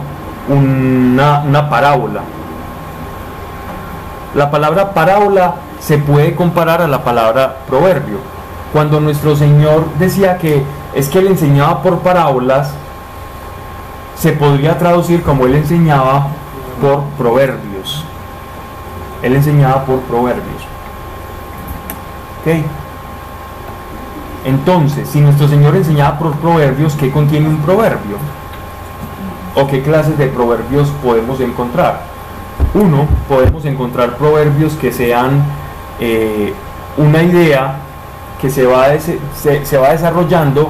[0.48, 2.22] una, una parábola.
[4.36, 8.20] La palabra parábola se puede comparar a la palabra proverbio.
[8.72, 10.64] Cuando nuestro Señor decía que
[10.96, 12.72] es que él enseñaba por parábolas,
[14.16, 16.28] se podría traducir como él enseñaba
[16.82, 18.06] por proverbios.
[19.22, 20.64] Él enseñaba por proverbios.
[22.46, 22.64] ¿Ok?
[24.46, 28.18] Entonces, si nuestro Señor enseñaba por proverbios, ¿qué contiene un proverbio?
[29.56, 32.02] o qué clases de proverbios podemos encontrar.
[32.74, 35.44] Uno, podemos encontrar proverbios que sean
[36.00, 36.54] eh,
[36.98, 37.80] una idea
[38.40, 40.70] que se va, se, se va desarrollando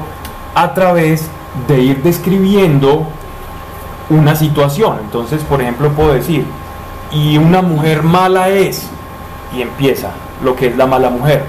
[0.55, 1.27] a través
[1.67, 3.05] de ir describiendo
[4.09, 4.97] una situación.
[5.01, 6.45] Entonces, por ejemplo, puedo decir,
[7.11, 8.87] y una mujer mala es,
[9.55, 10.11] y empieza
[10.43, 11.43] lo que es la mala mujer.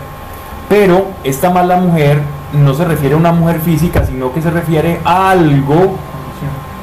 [0.71, 5.01] Pero esta mala mujer no se refiere a una mujer física, sino que se refiere
[5.05, 5.97] a algo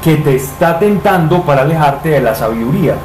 [0.04, 2.96] que te está tentando para alejarte de la sabiduría.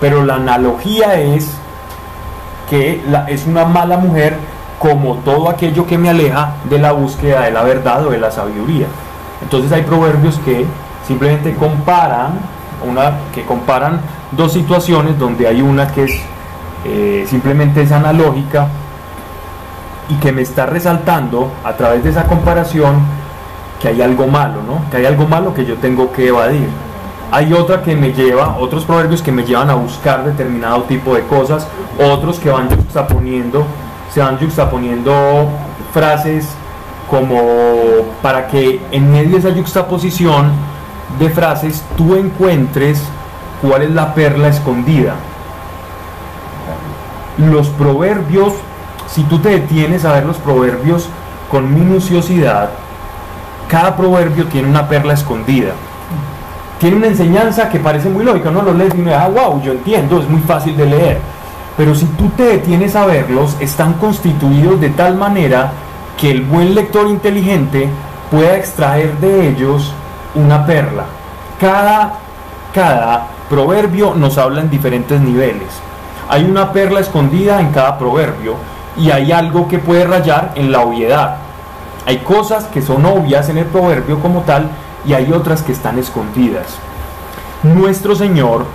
[0.00, 1.50] Pero la analogía es
[2.70, 4.38] que es una mala mujer
[4.78, 8.30] como todo aquello que me aleja de la búsqueda de la verdad o de la
[8.30, 8.86] sabiduría.
[9.42, 10.64] Entonces hay proverbios que
[11.06, 12.38] simplemente comparan
[12.90, 14.00] una que comparan
[14.32, 16.22] dos situaciones donde hay una que es
[16.86, 18.68] eh, simplemente es analógica
[20.08, 22.96] y que me está resaltando a través de esa comparación
[23.80, 24.90] que hay algo malo, ¿no?
[24.90, 26.68] Que hay algo malo que yo tengo que evadir.
[27.30, 31.22] Hay otra que me lleva, otros proverbios que me llevan a buscar determinado tipo de
[31.22, 31.66] cosas,
[31.98, 33.64] otros que van juxtaponiendo,
[34.12, 35.48] se van juxtaponiendo
[35.92, 36.48] frases
[37.10, 37.40] como
[38.22, 40.52] para que en medio de esa juxtaposición
[41.18, 43.02] de frases tú encuentres
[43.62, 45.14] cuál es la perla escondida.
[47.38, 48.54] Los proverbios,
[49.10, 51.08] si tú te detienes a ver los proverbios
[51.50, 52.70] con minuciosidad,
[53.68, 55.72] cada proverbio tiene una perla escondida.
[56.78, 59.72] Tiene una enseñanza que parece muy lógica, no lo lees y uno ah, wow, yo
[59.72, 61.18] entiendo, es muy fácil de leer.
[61.76, 65.72] Pero si tú te detienes a verlos, están constituidos de tal manera
[66.16, 67.88] que el buen lector inteligente
[68.30, 69.92] pueda extraer de ellos
[70.34, 71.04] una perla.
[71.60, 72.14] Cada,
[72.74, 75.68] cada proverbio nos habla en diferentes niveles.
[76.28, 78.56] Hay una perla escondida en cada proverbio
[78.98, 81.36] y hay algo que puede rayar en la obviedad.
[82.06, 84.68] Hay cosas que son obvias en el proverbio como tal
[85.06, 86.76] y hay otras que están escondidas.
[87.62, 88.66] Nuestro Señor,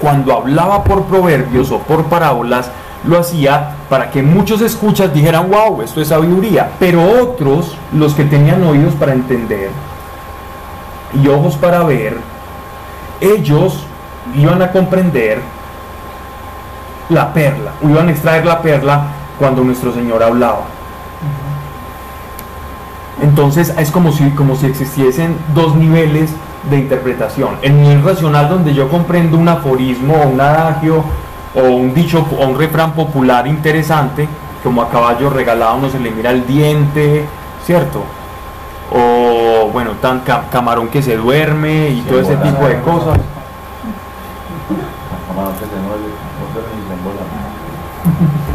[0.00, 2.70] cuando hablaba por proverbios o por parábolas,
[3.04, 8.24] lo hacía para que muchos escuchas dijeran, wow, esto es sabiduría, pero otros, los que
[8.24, 9.70] tenían oídos para entender,
[11.12, 12.16] y ojos para ver,
[13.20, 13.84] ellos
[14.34, 15.40] iban a comprender
[17.08, 19.02] la perla, o iban a extraer la perla
[19.42, 20.60] cuando nuestro Señor hablaba.
[23.20, 26.30] Entonces es como si, como si existiesen dos niveles
[26.70, 27.56] de interpretación.
[27.60, 31.02] El nivel racional donde yo comprendo un aforismo o un adagio
[31.56, 34.28] o un dicho o un refrán popular interesante,
[34.62, 37.24] como a caballo regalado no se le mira el diente,
[37.66, 38.04] ¿cierto?
[38.94, 40.20] o bueno, tan
[40.52, 43.18] camarón que se duerme y todo ese tipo de cosas.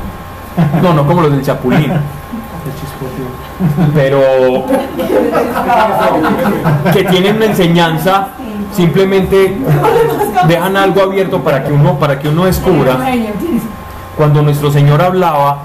[0.82, 1.92] No, no como los del Chapulín.
[3.94, 4.22] Pero
[6.94, 8.30] que tienen una enseñanza,
[8.74, 9.58] simplemente
[10.48, 12.98] dejan algo abierto para que uno, para que uno descubra.
[14.16, 15.64] Cuando nuestro Señor hablaba,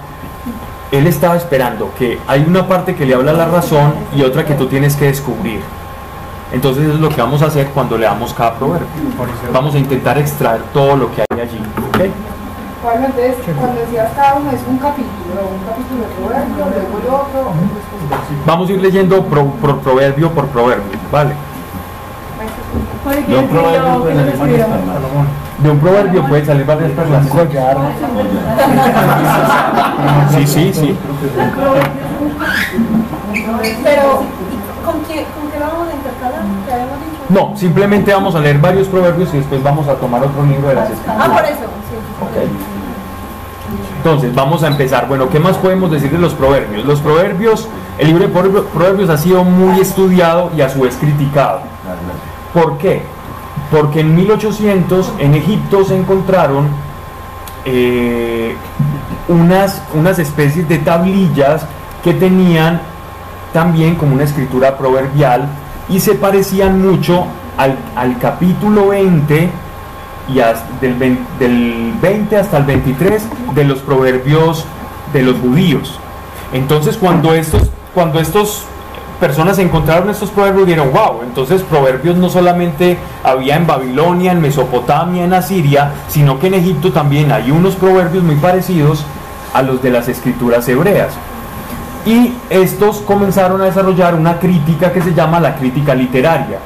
[0.90, 4.54] él estaba esperando que hay una parte que le habla la razón y otra que
[4.54, 5.60] tú tienes que descubrir.
[6.52, 8.86] Entonces es lo que vamos a hacer cuando leamos cada proverbio.
[9.52, 11.58] Vamos a intentar extraer todo lo que hay allí.
[12.82, 17.06] Bueno, entonces, cuando decías cada uno es un capítulo, un capítulo de proverbio, luego el
[17.14, 17.52] otro.
[18.44, 21.34] Vamos a ir leyendo pro, por proverbio por proverbio, ¿vale?
[23.28, 25.02] De un proverbio puede salir varias perlas.
[25.58, 27.24] De un proverbio puede salir varias perlas.
[30.34, 30.98] Sí, sí, sí.
[33.84, 34.22] Pero,
[34.84, 36.42] ¿con qué, con qué vamos a intercalar?
[36.66, 37.22] ¿Qué habíamos dicho?
[37.28, 40.74] No, simplemente vamos a leer varios proverbios y después vamos a tomar otro libro de
[40.74, 41.20] las escrituras.
[41.20, 41.71] Ah, por eso.
[44.04, 45.06] Entonces, vamos a empezar.
[45.06, 46.84] Bueno, ¿qué más podemos decir de los proverbios?
[46.84, 51.60] Los proverbios, el libro de proverbios ha sido muy estudiado y a su vez criticado.
[52.52, 53.02] ¿Por qué?
[53.70, 56.66] Porque en 1800 en Egipto se encontraron
[57.64, 58.56] eh,
[59.28, 61.64] unas, unas especies de tablillas
[62.02, 62.80] que tenían
[63.52, 65.46] también como una escritura proverbial
[65.88, 67.26] y se parecían mucho
[67.56, 69.48] al, al capítulo 20
[70.28, 70.34] y
[70.80, 73.22] del, 20, del 20 hasta el 23
[73.54, 74.64] de los proverbios
[75.12, 75.98] de los judíos.
[76.52, 78.64] Entonces cuando estos, cuando estos
[79.20, 85.24] personas encontraron estos proverbios dijeron, wow, entonces proverbios no solamente había en Babilonia, en Mesopotamia,
[85.24, 89.04] en Asiria, sino que en Egipto también hay unos proverbios muy parecidos
[89.54, 91.12] a los de las escrituras hebreas.
[92.04, 96.58] Y estos comenzaron a desarrollar una crítica que se llama la crítica literaria.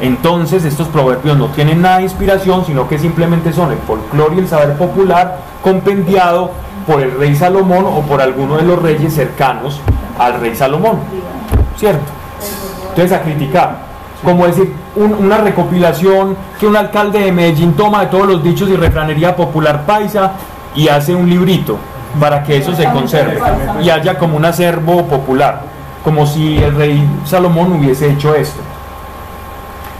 [0.00, 4.38] Entonces estos proverbios no tienen nada de inspiración, sino que simplemente son el folclore y
[4.40, 6.50] el saber popular compendiado
[6.86, 9.80] por el rey Salomón o por alguno de los reyes cercanos
[10.18, 10.98] al rey Salomón.
[11.76, 12.04] ¿cierto?
[12.90, 13.94] Entonces a criticar.
[14.24, 18.70] como decir un- una recopilación que un alcalde de Medellín toma de todos los dichos
[18.70, 20.32] y refranería popular paisa
[20.74, 21.76] y hace un librito
[22.18, 23.38] para que eso se conserve
[23.82, 25.60] y haya como un acervo popular,
[26.02, 28.60] como si el rey Salomón hubiese hecho esto.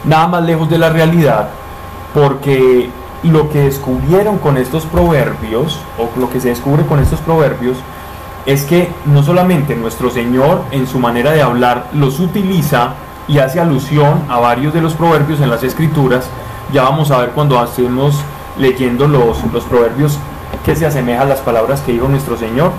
[0.05, 1.49] Nada más lejos de la realidad,
[2.13, 2.91] porque
[3.23, 7.79] lo que descubrieron con estos proverbios, o lo que se descubre con estos proverbios,
[8.47, 12.95] es que no solamente nuestro Señor en su manera de hablar los utiliza
[13.27, 16.29] y hace alusión a varios de los proverbios en las escrituras,
[16.73, 18.21] ya vamos a ver cuando hacemos
[18.59, 20.19] leyendo los, los proverbios
[20.65, 22.73] que se asemejan a las palabras que dijo nuestro Señor.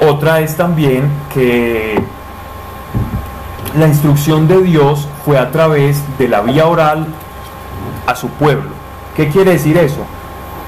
[0.00, 2.02] Otra es también que
[3.78, 7.06] la instrucción de Dios fue a través de la vía oral
[8.06, 8.70] a su pueblo.
[9.14, 10.00] ¿Qué quiere decir eso?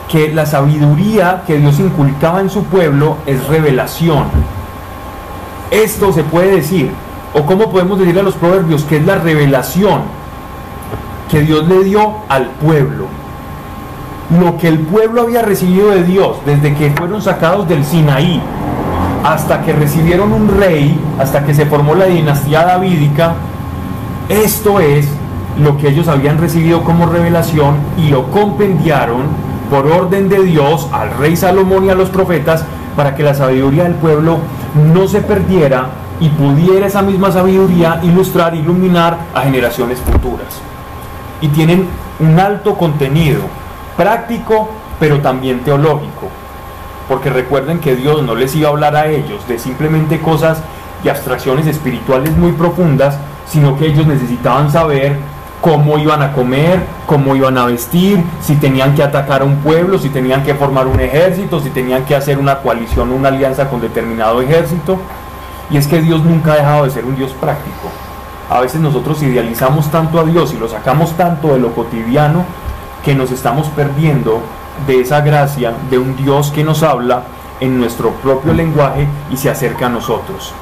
[0.08, 4.26] Que la sabiduría que Dios inculcaba en su pueblo es revelación.
[5.70, 6.90] Esto se puede decir,
[7.34, 10.02] o cómo podemos decirle a los proverbios, que es la revelación
[11.30, 13.06] que Dios le dio al pueblo.
[14.38, 18.40] Lo que el pueblo había recibido de Dios desde que fueron sacados del Sinaí
[19.24, 23.34] hasta que recibieron un rey, hasta que se formó la dinastía davídica,
[24.28, 25.08] esto es
[25.58, 29.26] lo que ellos habían recibido como revelación y lo compendiaron
[29.70, 32.64] por orden de Dios al rey Salomón y a los profetas
[32.96, 34.38] para que la sabiduría del pueblo
[34.92, 35.86] no se perdiera
[36.20, 40.60] y pudiera esa misma sabiduría ilustrar, iluminar a generaciones futuras.
[41.40, 41.88] Y tienen
[42.20, 43.40] un alto contenido
[43.96, 44.68] práctico,
[45.00, 46.28] pero también teológico.
[47.12, 50.62] Porque recuerden que Dios no les iba a hablar a ellos de simplemente cosas
[51.04, 55.18] y abstracciones espirituales muy profundas, sino que ellos necesitaban saber
[55.60, 59.98] cómo iban a comer, cómo iban a vestir, si tenían que atacar a un pueblo,
[59.98, 63.82] si tenían que formar un ejército, si tenían que hacer una coalición, una alianza con
[63.82, 64.96] determinado ejército.
[65.68, 67.90] Y es que Dios nunca ha dejado de ser un Dios práctico.
[68.48, 72.46] A veces nosotros idealizamos tanto a Dios y lo sacamos tanto de lo cotidiano
[73.04, 74.40] que nos estamos perdiendo
[74.86, 77.22] de esa gracia de un Dios que nos habla
[77.60, 80.52] en nuestro propio lenguaje y se acerca a nosotros.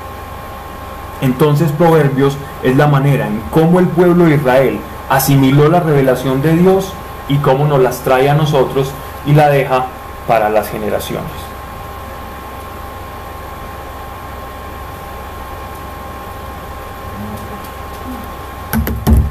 [1.20, 6.54] Entonces Proverbios es la manera en cómo el pueblo de Israel asimiló la revelación de
[6.54, 6.92] Dios
[7.28, 8.90] y cómo nos las trae a nosotros
[9.26, 9.86] y la deja
[10.26, 11.30] para las generaciones.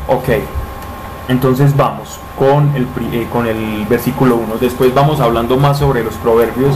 [0.08, 0.30] Ok,
[1.28, 4.56] entonces vamos con el, eh, con el versículo 1.
[4.60, 6.74] Después vamos hablando más sobre los proverbios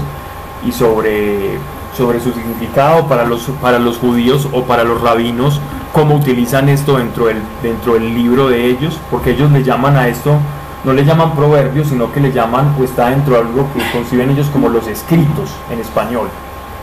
[0.68, 1.58] y sobre,
[1.96, 5.62] sobre su significado para los, para los judíos o para los rabinos,
[5.94, 10.10] cómo utilizan esto dentro del, dentro del libro de ellos, porque ellos le llaman a
[10.10, 10.36] esto,
[10.84, 14.32] no le llaman proverbios, sino que le llaman, o está dentro de algo que conciben
[14.32, 16.28] ellos como los escritos en español.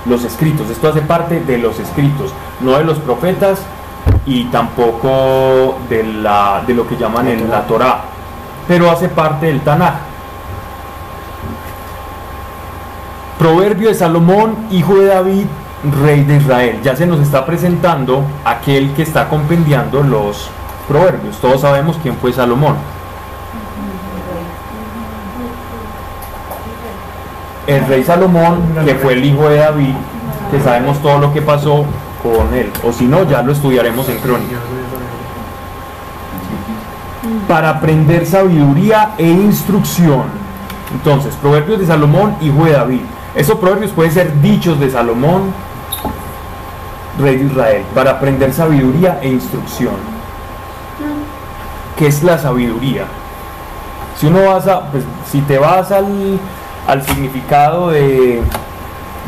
[0.06, 3.60] Los escritos, esto hace parte de los escritos, no de los profetas
[4.24, 8.04] y tampoco de, la, de lo que llaman en la Torá,
[8.66, 9.94] pero hace parte del Tanaj.
[13.38, 15.46] Proverbio de Salomón, hijo de David,
[16.02, 16.80] rey de Israel.
[16.82, 20.50] Ya se nos está presentando aquel que está compendiando los
[20.86, 21.38] proverbios.
[21.38, 22.76] Todos sabemos quién fue Salomón.
[27.66, 29.94] El rey Salomón, que fue el hijo de David,
[30.50, 31.84] que sabemos todo lo que pasó
[32.22, 32.70] con él.
[32.84, 34.56] O si no, ya lo estudiaremos en crónica.
[37.48, 40.24] Para aprender sabiduría e instrucción.
[40.92, 43.00] Entonces, proverbios de Salomón, hijo de David.
[43.34, 45.52] Esos proverbios pueden ser dichos de Salomón,
[47.20, 49.94] rey de Israel, para aprender sabiduría e instrucción.
[51.96, 53.04] ¿Qué es la sabiduría?
[54.18, 56.38] Si uno vas a, pues, si te vas al,
[56.88, 58.42] al significado de,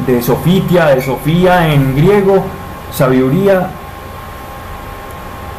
[0.07, 2.43] de Sofitia, de Sofía en griego,
[2.93, 3.71] sabiduría,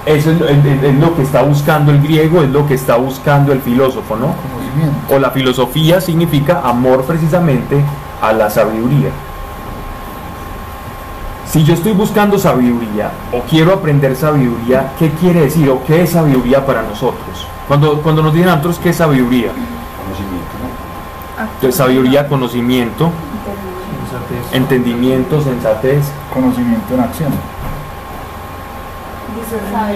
[0.06, 2.96] eso es, lo- es- es lo que está buscando el griego, es lo que está
[2.98, 4.34] buscando el filósofo, ¿no?
[4.36, 5.14] Conocimiento.
[5.16, 7.84] o la filosofía significa amor precisamente
[8.22, 9.10] a la sabiduría.
[11.46, 16.10] Si yo estoy buscando sabiduría o quiero aprender sabiduría, ¿qué quiere decir o qué es
[16.12, 17.46] sabiduría para nosotros?
[17.68, 20.54] Cuando, cuando nos dicen a nosotros qué es sabiduría, Conocimiento,
[21.38, 21.44] ¿no?
[21.46, 23.12] Entonces, sabiduría, conocimiento,
[24.10, 24.54] Sensatez.
[24.56, 27.32] entendimiento, sensatez, Conocimiento en acción.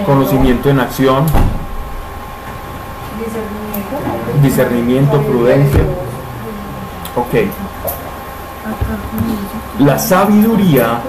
[0.04, 1.24] Conocimiento en acción,
[4.42, 5.82] discernimiento, prudencia.
[7.16, 7.48] Ok.
[9.80, 11.00] La sabiduría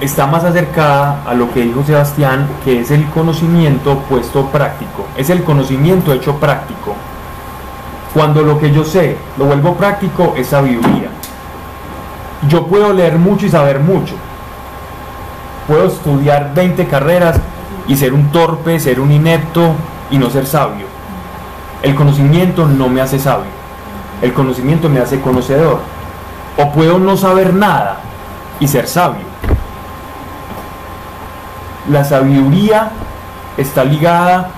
[0.00, 5.06] está más acercada a lo que dijo Sebastián, que es el conocimiento puesto práctico.
[5.16, 6.94] Es el conocimiento hecho práctico.
[8.14, 11.08] Cuando lo que yo sé lo vuelvo práctico es sabiduría.
[12.48, 14.14] Yo puedo leer mucho y saber mucho.
[15.68, 17.38] Puedo estudiar 20 carreras
[17.86, 19.74] y ser un torpe, ser un inepto
[20.10, 20.86] y no ser sabio.
[21.82, 23.50] El conocimiento no me hace sabio.
[24.22, 25.80] El conocimiento me hace conocedor.
[26.56, 27.98] O puedo no saber nada
[28.58, 29.26] y ser sabio.
[31.90, 32.90] La sabiduría
[33.58, 34.48] está ligada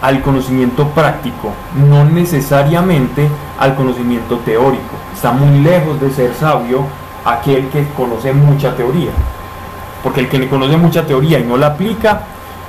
[0.00, 1.52] al conocimiento práctico,
[1.88, 3.28] no necesariamente
[3.58, 4.96] al conocimiento teórico.
[5.14, 6.84] Está muy lejos de ser sabio
[7.26, 9.10] aquel que conoce mucha teoría.
[10.06, 12.20] Porque el que conoce mucha teoría y no la aplica,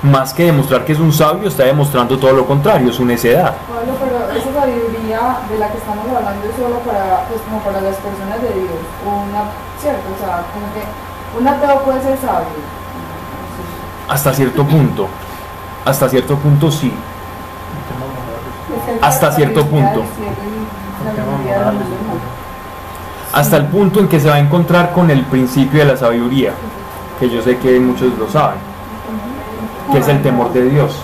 [0.01, 3.53] más que demostrar que es un sabio, está demostrando todo lo contrario, su necedad.
[3.69, 7.81] Pablo, pero esa sabiduría de la que estamos hablando es solo para, pues, como para
[7.81, 9.43] las personas de Dios, una,
[9.79, 10.01] ¿cierto?
[10.15, 10.81] O sea, como que
[11.39, 12.47] un ateo puede ser sabio.
[14.09, 15.07] Hasta cierto punto,
[15.85, 16.91] hasta cierto punto sí.
[18.99, 20.03] Hasta cierto punto.
[23.31, 26.53] Hasta el punto en que se va a encontrar con el principio de la sabiduría,
[27.19, 28.59] que yo sé que muchos lo saben,
[29.91, 30.95] que es el temor de Dios.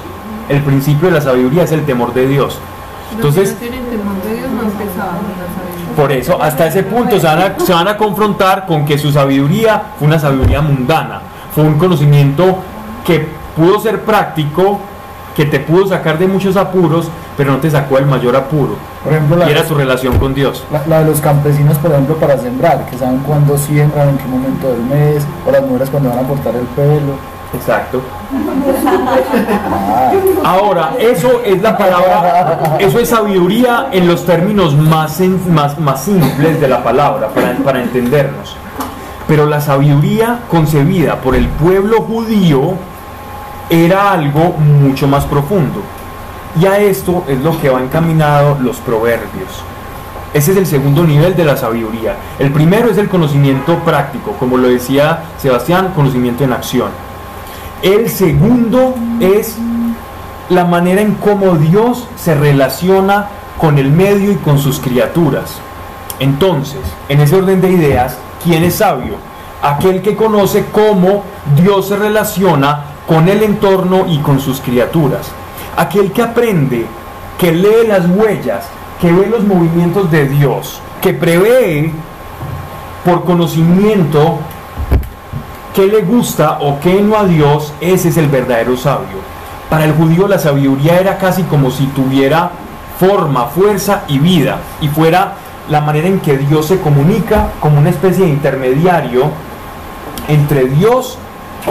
[0.50, 2.60] El principio de la sabiduría es el temor de Dios.
[3.16, 3.56] Entonces,
[5.96, 9.12] por eso, hasta ese punto se van, a, se van a confrontar con que su
[9.12, 11.22] sabiduría fue una sabiduría mundana,
[11.54, 12.58] fue un conocimiento
[13.06, 14.80] que pudo ser práctico,
[15.36, 18.76] que te pudo sacar de muchos apuros, pero no te sacó del mayor apuro.
[19.04, 20.64] Por ejemplo, la, Y era su relación con Dios.
[20.72, 24.26] la- la de los campesinos, por ejemplo, para sembrar, que saben cuándo siembran, en qué
[24.26, 27.34] momento del mes, o las mujeres cuando van a cortar el pelo.
[27.54, 28.02] Exacto.
[28.86, 30.12] Ah,
[30.44, 36.04] Ahora, eso es la palabra, eso es sabiduría en los términos más, sen- más, más
[36.04, 38.56] simples de la palabra, para, para entendernos.
[39.28, 42.74] Pero la sabiduría concebida por el pueblo judío
[43.70, 45.82] era algo mucho más profundo.
[46.60, 49.64] Y a esto es lo que va encaminado los proverbios.
[50.34, 52.16] Ese es el segundo nivel de la sabiduría.
[52.40, 56.90] El primero es el conocimiento práctico, como lo decía Sebastián, conocimiento en acción.
[57.84, 59.58] El segundo es
[60.50, 63.28] la manera en cómo Dios se relaciona
[63.60, 65.60] con el medio y con sus criaturas.
[66.20, 69.16] Entonces, en ese orden de ideas, ¿quién es sabio?
[69.62, 71.24] Aquel que conoce cómo
[71.56, 75.32] Dios se relaciona con el entorno y con sus criaturas.
[75.78, 76.88] Aquel que aprende,
[77.38, 78.66] que lee las huellas,
[79.00, 81.92] que ve los movimientos de Dios, que prevé
[83.06, 84.40] por conocimiento
[85.76, 89.22] qué le gusta o qué no a Dios, ese es el verdadero sabio.
[89.70, 92.50] Para el judío la sabiduría era casi como si tuviera
[93.00, 95.36] forma, fuerza y vida, y fuera
[95.70, 99.30] la manera en que Dios se comunica como una especie de intermediario
[100.28, 101.20] entre Dios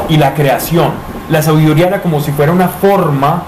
[0.08, 1.11] y la creación.
[1.28, 3.42] La sabiduría era como si fuera una forma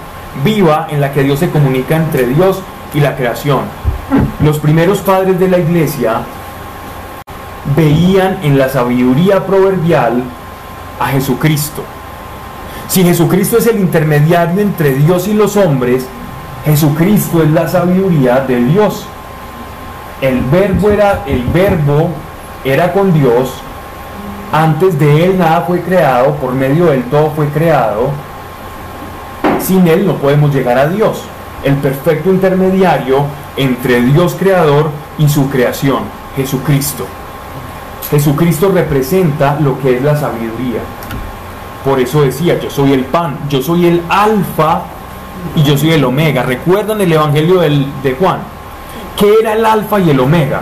[0.45, 2.61] viva en la que Dios se comunica entre Dios
[2.93, 3.61] y la creación.
[4.41, 6.21] Los primeros padres de la iglesia
[7.77, 10.23] veían en la sabiduría proverbial
[11.01, 11.83] a Jesucristo.
[12.89, 16.07] Si Jesucristo es el intermediario entre Dios y los hombres,
[16.65, 19.07] Jesucristo es la sabiduría de Dios.
[20.21, 22.11] El verbo era el verbo
[22.65, 23.53] era con Dios.
[24.57, 28.11] Antes de él nada fue creado, por medio de él todo fue creado.
[29.61, 31.23] Sin él no podemos llegar a Dios.
[31.65, 33.25] El perfecto intermediario
[33.57, 36.05] entre Dios creador y su creación,
[36.37, 37.05] Jesucristo.
[38.13, 40.83] Jesucristo representa lo que es la sabiduría.
[41.85, 44.83] Por eso decía, yo soy el pan, yo soy el alfa
[45.57, 46.45] y yo soy el omega.
[46.45, 48.39] ¿Recuerdan el Evangelio del- de Juan?
[49.19, 50.61] ¿Qué era el alfa y el omega?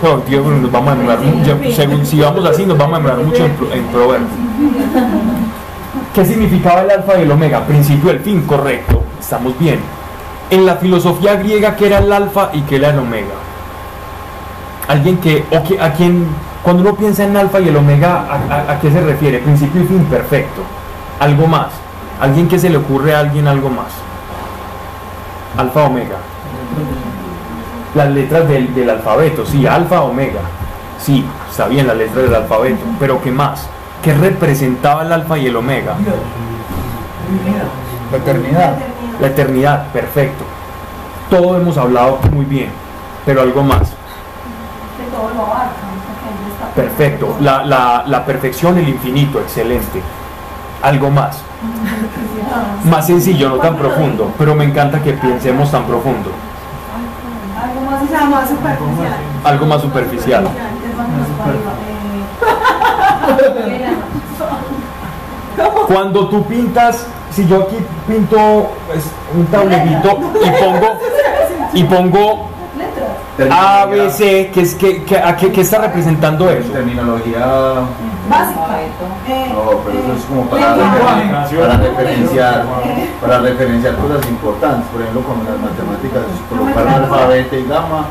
[0.02, 3.44] Oh, Dios, nos vamos a mucho, según, si vamos así nos vamos a demorar mucho
[3.44, 4.30] en, en proverbios.
[6.14, 7.60] ¿Qué significaba el alfa y el omega?
[7.66, 9.78] Principio del fin, correcto, estamos bien.
[10.50, 13.34] En la filosofía griega, ¿qué era el alfa y qué era el omega?
[14.88, 16.26] Alguien que, o que a quien,
[16.62, 19.38] cuando uno piensa en alfa y el omega, ¿a, a- a qué se refiere?
[19.38, 20.62] Principio y fin, perfecto.
[21.20, 21.68] Algo más.
[22.20, 23.92] Alguien que se le ocurre a alguien algo más.
[25.56, 26.16] Alfa, omega.
[27.94, 30.40] Las letras del, del alfabeto, sí, alfa, omega.
[30.98, 33.66] Sí, está bien las letras del alfabeto, pero ¿qué más?
[34.02, 35.94] ¿Qué representaba el alfa y el omega?
[38.12, 38.74] la eternidad.
[39.20, 40.44] La eternidad, perfecto.
[41.28, 42.70] Todo hemos hablado muy bien,
[43.26, 43.92] pero algo más.
[46.74, 47.36] Perfecto.
[47.40, 50.00] La, la- la perfección, el infinito, excelente.
[50.82, 51.38] Algo más.
[52.84, 56.30] Más sencillo, no tan profundo, pero me encanta que pensemos tan profundo.
[58.00, 59.12] Algo más, o sea, más superficial.
[59.44, 60.44] Algo más superficial.
[60.44, 61.74] Es más superficial.
[63.68, 63.96] Eh,
[65.86, 67.76] Cuando tú pintas, si yo aquí
[68.06, 69.04] pinto pues,
[69.36, 70.98] un tablerito y pongo
[71.74, 72.49] y pongo.
[73.50, 76.70] A, B, C, ¿qué, es, qué, qué- a qué- qué está representando eso?
[76.72, 77.46] Terminología
[78.28, 78.60] Básica.
[79.28, 81.24] Eh, no, pero eso es como para, Lenguaje.
[81.24, 82.64] refer- para referenciar,
[83.20, 84.86] para referenciar cosas importantes.
[84.92, 88.04] Por ejemplo, con las matemáticas colocaron alfabeto y gamma,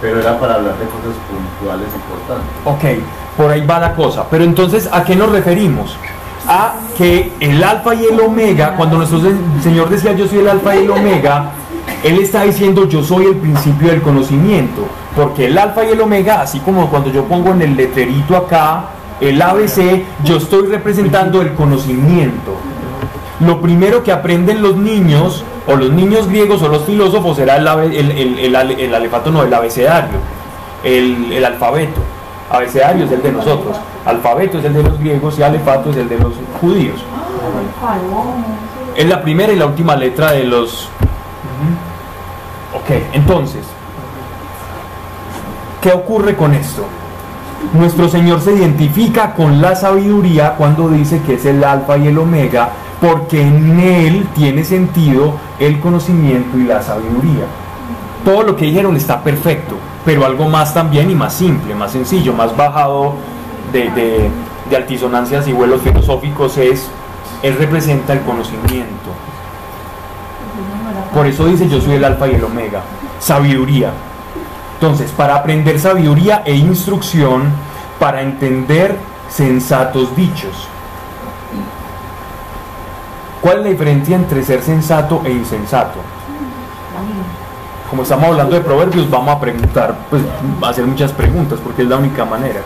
[0.00, 2.48] pero era para hablar de cosas puntuales importantes.
[2.64, 3.04] Ok,
[3.36, 4.24] por ahí va la cosa.
[4.30, 5.96] Pero entonces, ¿a qué nos referimos?
[6.46, 10.48] A que el alfa y el omega, cuando nuestro se- Señor decía yo soy el
[10.48, 11.46] alfa y el omega,
[12.04, 14.82] Él está diciendo yo soy el principio del conocimiento.
[15.16, 18.84] Porque el alfa y el omega, así como cuando yo pongo en el letrerito acá,
[19.20, 22.54] el ABC, yo estoy representando el conocimiento.
[23.40, 27.66] Lo primero que aprenden los niños, o los niños griegos o los filósofos, era el,
[27.94, 30.18] el, el- el ale- el alefato, no, el abecedario,
[30.84, 32.00] el, el alfabeto.
[32.50, 33.76] Abecedario es el de nosotros,
[34.06, 36.96] alfabeto es el de los griegos y alefato es el de los judíos.
[38.96, 40.88] Es la primera y la última letra de los...
[42.74, 43.64] Ok, entonces,
[45.80, 46.84] ¿qué ocurre con esto?
[47.72, 52.18] Nuestro Señor se identifica con la sabiduría cuando dice que es el alfa y el
[52.18, 57.46] omega, porque en Él tiene sentido el conocimiento y la sabiduría.
[58.24, 62.32] Todo lo que dijeron está perfecto, pero algo más también y más simple, más sencillo,
[62.32, 63.14] más bajado
[63.72, 64.30] de,
[64.74, 66.88] altisonancias y vuelos filosóficos es,
[67.42, 69.07] Él representa el conocimiento.
[71.14, 72.82] Por eso dice yo soy el alfa y el omega.
[73.18, 73.92] Sabiduría.
[74.74, 77.50] Entonces, para aprender sabiduría e instrucción,
[77.98, 78.96] para entender
[79.28, 80.68] sensatos dichos.
[83.40, 85.98] ¿Cuál es la diferencia entre ser sensato e insensato?
[87.90, 90.22] Como estamos hablando de proverbios, vamos a preguntar, pues
[90.62, 92.60] a hacer muchas preguntas, porque es la única manera.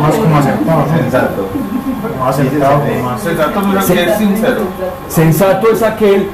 [0.00, 0.96] Más como.
[0.96, 1.48] Sensato.
[2.18, 3.20] Más acertado, como más.
[3.20, 4.60] Sensato no es que es sincero.
[5.08, 6.30] Sensato es aquel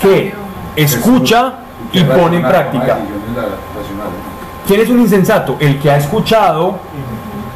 [0.00, 0.34] que
[0.76, 1.54] escucha
[1.92, 2.98] y pone en práctica.
[4.66, 5.56] ¿Quién es un insensato?
[5.60, 6.78] El que ha escuchado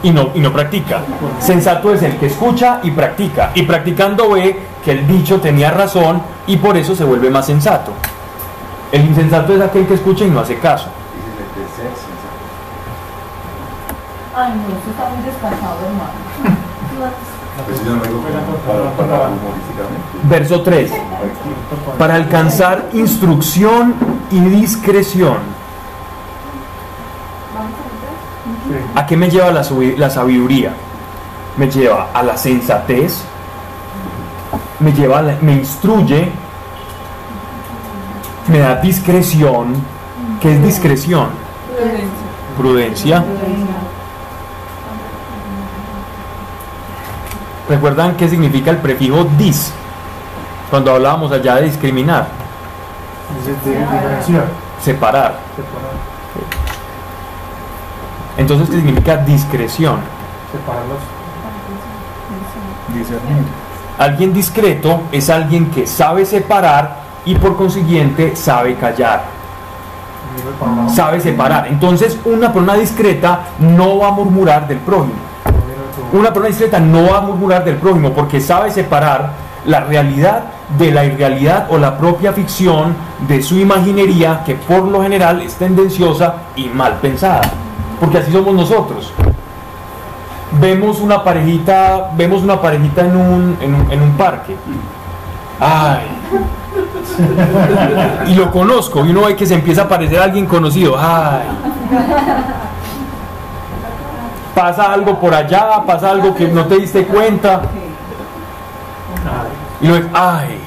[0.02, 1.00] y no, y no practica.
[1.38, 3.50] Sensato es el que escucha y practica.
[3.54, 7.92] Y practicando ve que el dicho tenía razón y por eso se vuelve más sensato.
[8.92, 10.88] El insensato es aquel que escucha y no hace caso.
[14.36, 17.16] Ay, no, eso está muy descansado, hermano.
[20.28, 20.90] Verso 3.
[21.98, 23.94] Para alcanzar instrucción
[24.30, 25.38] y discreción.
[28.94, 30.72] ¿A qué me lleva la, sabi- la sabiduría?
[31.56, 33.22] Me lleva a la sensatez,
[34.78, 36.30] me lleva la- me instruye,
[38.48, 39.74] me da discreción.
[40.40, 41.28] ¿Qué es discreción?
[42.56, 43.24] Prudencia.
[47.70, 49.72] ¿Recuerdan qué significa el prefijo dis?
[50.70, 52.26] Cuando hablábamos allá de discriminar,
[54.82, 54.82] separar.
[54.82, 55.34] separar,
[58.36, 60.00] Entonces, ¿qué significa discreción?
[60.50, 60.98] separar los
[62.98, 63.44] Discernir.
[63.98, 69.22] Alguien discreto es alguien que sabe separar y por consiguiente sabe callar,
[70.92, 71.68] sabe separar.
[71.68, 75.29] Entonces, una persona discreta no va a murmurar del prójimo.
[76.12, 79.30] Una persona discreta no va a murmurar del prójimo porque sabe separar
[79.66, 80.44] la realidad
[80.78, 82.94] de la irrealidad o la propia ficción
[83.28, 87.42] de su imaginería que por lo general es tendenciosa y mal pensada.
[87.98, 89.12] Porque así somos nosotros.
[90.60, 94.56] Vemos una parejita, vemos una parejita en un, en un, en un parque.
[95.60, 96.06] Ay.
[98.28, 100.96] Y lo conozco y uno ve que se empieza a parecer a alguien conocido.
[100.98, 101.42] Ay.
[104.54, 107.62] Pasa algo por allá, pasa algo que no te diste cuenta.
[109.80, 110.60] Y luego, ay.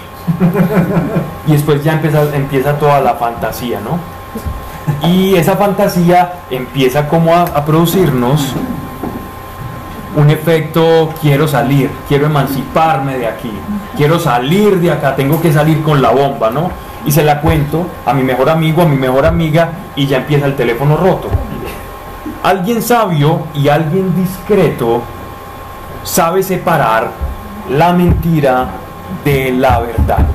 [1.48, 4.00] Y después ya empieza, empieza toda la fantasía, ¿no?
[5.08, 8.54] Y esa fantasía empieza como a, a producirnos
[10.16, 13.52] un efecto, quiero salir, quiero emanciparme de aquí,
[13.98, 16.70] quiero salir de acá, tengo que salir con la bomba, ¿no?
[17.06, 20.46] Y se la cuento a mi mejor amigo, a mi mejor amiga, y ya empieza
[20.46, 21.30] el teléfono roto.
[22.44, 25.02] Alguien sabio y alguien discreto
[26.04, 27.10] sabe separar
[27.70, 28.68] la mentira
[29.24, 30.26] de la verdad.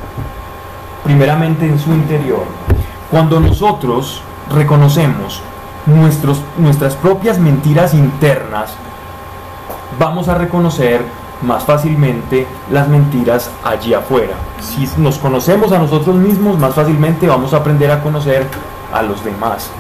[1.05, 2.45] Primeramente en su interior.
[3.11, 4.23] Cuando nosotros
[4.55, 5.43] reconocemos
[5.85, 8.73] nuestros, nuestras propias mentiras internas,
[9.99, 11.05] vamos a reconocer
[11.43, 14.33] más fácilmente las mentiras allí afuera.
[14.61, 18.47] Si nos conocemos a nosotros mismos, más fácilmente vamos a aprender a conocer
[18.95, 19.71] a los demás.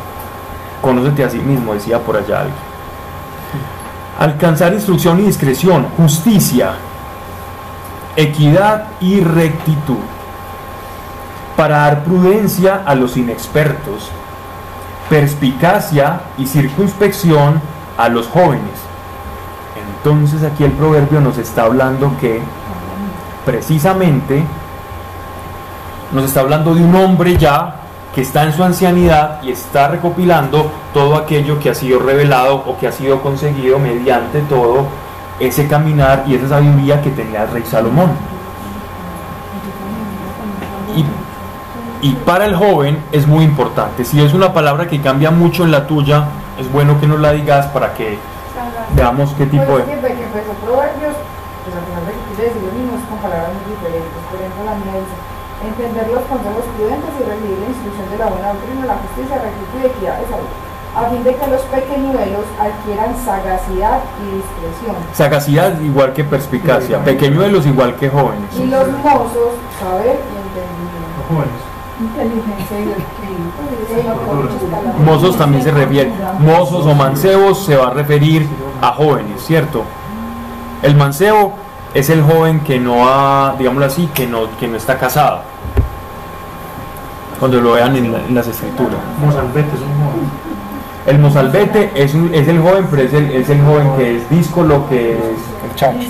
[0.80, 2.56] Conócete a sí mismo, decía por allá alguien.
[4.18, 6.72] Alcanzar instrucción y discreción, justicia,
[8.16, 9.98] equidad y rectitud.
[11.56, 14.10] Para dar prudencia a los inexpertos,
[15.08, 17.60] perspicacia y circunspección
[17.96, 18.78] a los jóvenes.
[19.96, 22.40] entonces aquí el proverbio nos está hablando que
[23.44, 24.44] precisamente
[26.12, 27.74] nos está hablando de un hombre ya
[28.14, 32.76] que está en su ancianidad y está recopilando todo aquello que ha sido revelado o
[32.78, 34.86] que ha sido conseguido mediante todo
[35.38, 38.10] ese caminar y esa sabiduría que tenía el rey Salomón.
[40.96, 41.04] Y,
[42.08, 44.04] y para el joven es muy importante.
[44.04, 46.24] Si es una palabra que cambia mucho en la tuya,
[46.58, 48.18] es bueno que nos la digas para que
[48.94, 49.84] veamos qué tipo de...
[49.84, 50.00] pues
[55.64, 59.78] entender los consejos prudentes y recibir la instrucción de la buena doctrina, la justicia, rectitud
[59.82, 60.50] y equidad de salud,
[60.94, 64.96] a fin de que los pequeñuelos adquieran sagacidad y discreción.
[65.12, 68.50] Sagacidad igual que perspicacia, pequeñuelos igual que jóvenes.
[68.56, 71.18] Y los mozos, saber y entendimiento.
[71.18, 71.60] Los jóvenes.
[71.98, 72.94] Inteligencia y
[75.04, 78.46] Mozos también se refiere, mozos o mancebos se va a referir
[78.80, 79.82] a jóvenes, ¿cierto?
[80.82, 81.54] El mancebo
[81.94, 85.40] es el joven que no ha, digámoslo así, que no, que no está casado.
[87.38, 88.98] Cuando lo vean en, la- en las escrituras.
[89.24, 90.48] Mozalbete es un joven.
[91.06, 94.28] El mozalbete es, un- es el joven, pero es el, es el joven que es
[94.30, 95.18] disco, lo que es
[95.70, 95.98] El chacho.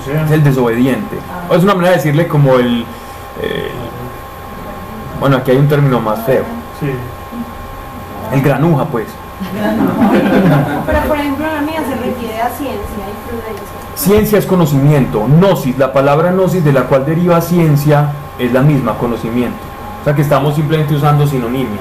[0.00, 1.16] O sea, es el desobediente.
[1.50, 2.84] O es una manera de decirle como el...
[3.42, 3.70] eh,
[5.20, 6.44] bueno, aquí hay un término más feo.
[6.80, 6.90] sí.
[8.32, 9.06] El granuja, pues.
[10.86, 13.76] Pero por ejemplo la mía se refiere a ciencia y prudencia.
[13.94, 15.26] Ciencia es conocimiento.
[15.26, 19.58] Gnosis, la palabra gnosis de la cual deriva ciencia es la misma, conocimiento.
[20.00, 21.80] O sea que estamos simplemente usando sinonimia.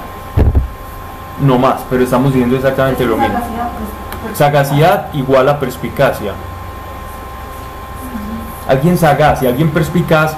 [1.41, 3.39] No más, pero estamos diciendo exactamente lo mismo.
[4.33, 6.33] Sagacidad igual a perspicacia.
[8.67, 10.35] Alguien sagaz y alguien perspicaz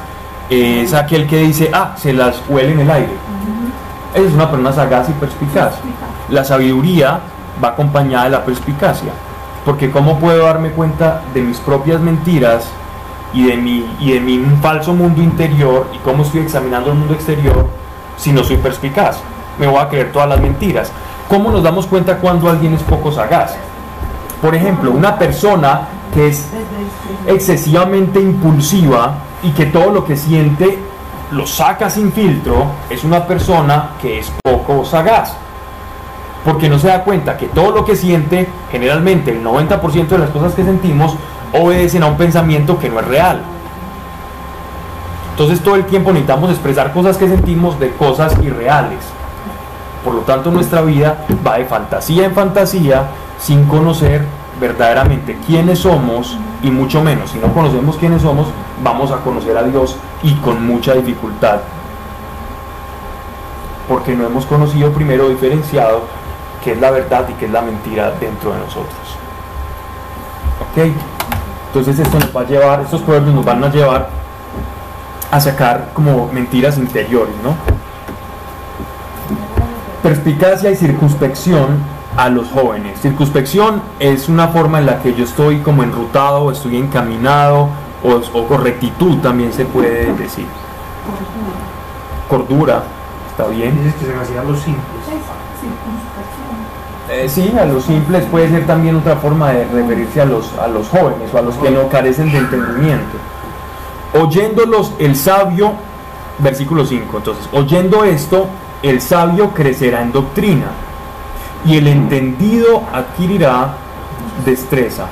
[0.49, 3.13] eh, es aquel que dice, ah, se las huele en el aire.
[4.13, 5.74] Esa es una persona sagaz y perspicaz.
[6.30, 7.19] La sabiduría
[7.63, 9.11] va acompañada de la perspicacia.
[9.65, 12.65] Porque ¿cómo puedo darme cuenta de mis propias mentiras
[13.34, 17.13] y de mi, y de mi falso mundo interior y cómo estoy examinando el mundo
[17.13, 17.67] exterior
[18.17, 19.19] si no soy perspicaz?
[19.59, 20.91] Me voy a creer todas las mentiras.
[21.28, 23.55] ¿Cómo nos damos cuenta cuando alguien es poco sagaz?
[24.41, 26.47] Por ejemplo, una persona que es
[27.25, 30.80] excesivamente impulsiva y que todo lo que siente
[31.32, 35.36] lo saca sin filtro, es una persona que es poco sagaz.
[36.48, 40.30] Porque no se da cuenta que todo lo que siente, generalmente el 90% de las
[40.30, 41.14] cosas que sentimos,
[41.52, 43.41] obedecen a un pensamiento que no es real.
[45.32, 49.00] Entonces todo el tiempo necesitamos expresar cosas que sentimos de cosas irreales.
[50.06, 54.24] Por lo tanto nuestra vida va de fantasía en fantasía sin conocer
[54.62, 58.48] verdaderamente quiénes somos y mucho menos si no conocemos quiénes somos
[58.82, 61.60] vamos a conocer a Dios y con mucha dificultad
[63.88, 66.02] porque no hemos conocido primero diferenciado
[66.68, 69.15] qué es la verdad y qué es la mentira dentro de nosotros
[70.59, 70.91] ok
[71.68, 74.09] entonces esto nos va a llevar estos proverbios nos van a llevar
[75.32, 77.55] a sacar como mentiras interiores no
[80.03, 81.80] perspicacia y circunspección
[82.15, 82.99] a los jóvenes.
[83.01, 87.70] Circunspección es una forma en la que yo estoy como enrutado, estoy encaminado,
[88.03, 90.45] o, o con rectitud también se puede decir.
[92.30, 92.84] Cordura,
[93.30, 93.78] está bien.
[93.84, 94.84] Dices que se hacían los simples.
[97.10, 100.68] Eh, sí, a los simples puede ser también otra forma de referirse a los, a
[100.68, 103.18] los jóvenes o a los que no carecen de entendimiento.
[104.14, 105.72] Oyéndolos el sabio,
[106.39, 108.47] versículo 5, entonces, oyendo esto,
[108.84, 110.68] el sabio crecerá en doctrina
[111.66, 113.74] y el entendido adquirirá
[114.45, 115.08] destreza.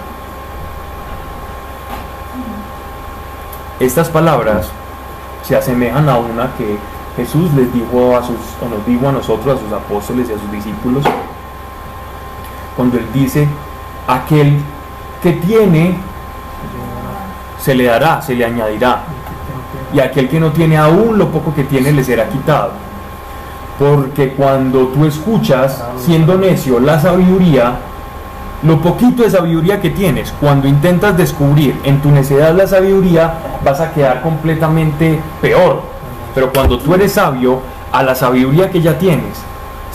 [3.79, 4.67] Estas palabras
[5.43, 6.77] se asemejan a una que
[7.15, 10.39] Jesús les dijo a sus, o nos dijo a nosotros, a sus apóstoles y a
[10.39, 11.05] sus discípulos,
[12.75, 13.47] cuando él dice,
[14.07, 14.57] aquel
[15.21, 15.95] que tiene,
[17.59, 19.03] se le dará, se le añadirá,
[19.93, 22.71] y aquel que no tiene aún lo poco que tiene le será quitado.
[23.79, 27.73] Porque cuando tú escuchas, siendo necio, la sabiduría,
[28.63, 33.79] lo poquito de sabiduría que tienes, cuando intentas descubrir en tu necedad la sabiduría, vas
[33.79, 35.81] a quedar completamente peor.
[36.33, 37.59] Pero cuando tú eres sabio,
[37.91, 39.37] a la sabiduría que ya tienes,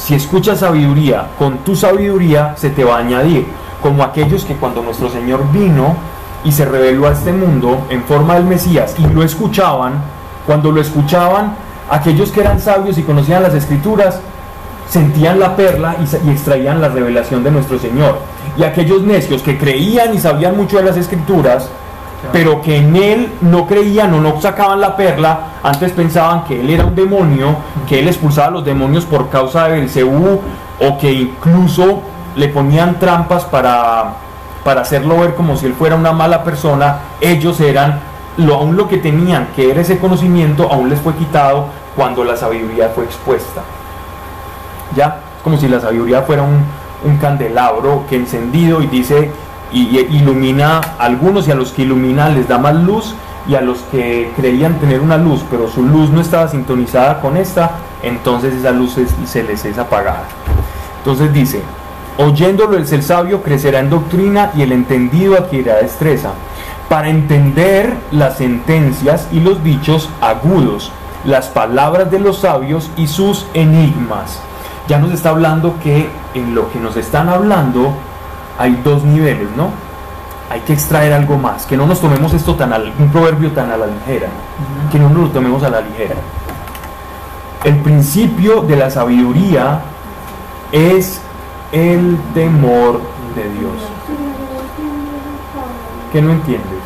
[0.00, 3.46] si escuchas sabiduría, con tu sabiduría se te va a añadir.
[3.82, 5.94] Como aquellos que cuando nuestro Señor vino
[6.42, 9.92] y se reveló a este mundo en forma del Mesías y lo escuchaban,
[10.46, 11.54] cuando lo escuchaban,
[11.90, 14.20] aquellos que eran sabios y conocían las escrituras,
[14.88, 18.18] sentían la perla y, y extraían la revelación de nuestro Señor.
[18.56, 21.68] Y aquellos necios que creían y sabían mucho de las escrituras,
[22.32, 26.70] pero que en él no creían o no sacaban la perla, antes pensaban que él
[26.70, 27.56] era un demonio,
[27.88, 30.40] que él expulsaba a los demonios por causa de Belcebú,
[30.80, 32.02] o que incluso
[32.36, 34.14] le ponían trampas para,
[34.64, 38.00] para hacerlo ver como si él fuera una mala persona, ellos eran,
[38.38, 41.66] aún lo que tenían, que era ese conocimiento, aún les fue quitado
[41.96, 43.62] cuando la sabiduría fue expuesta.
[44.94, 49.30] Ya, como si la sabiduría fuera un candelabro que encendido y dice,
[49.72, 53.14] y, ilumina a algunos y a los que ilumina les da más luz
[53.48, 57.36] y a los que creían tener una luz, pero su luz no estaba sintonizada con
[57.36, 60.24] esta, entonces esa luz se les es apagada.
[60.98, 61.62] Entonces dice,
[62.18, 66.30] oyéndolo el sabio crecerá en doctrina y el entendido adquirirá destreza,
[66.88, 70.92] para entender las sentencias y los dichos agudos,
[71.24, 74.40] las palabras de los sabios y sus enigmas.
[74.88, 77.94] Ya nos está hablando que en lo que nos están hablando
[78.60, 79.70] hay dos niveles, ¿no?
[80.50, 83.70] Hay que extraer algo más, que no nos tomemos esto tan al, un proverbio tan
[83.70, 84.28] a la ligera,
[84.92, 86.16] que no nos lo tomemos a la ligera.
[87.64, 89.80] El principio de la sabiduría
[90.72, 91.22] es
[91.72, 93.00] el temor
[93.34, 93.72] de Dios.
[96.12, 96.80] ¿Qué no entiendes?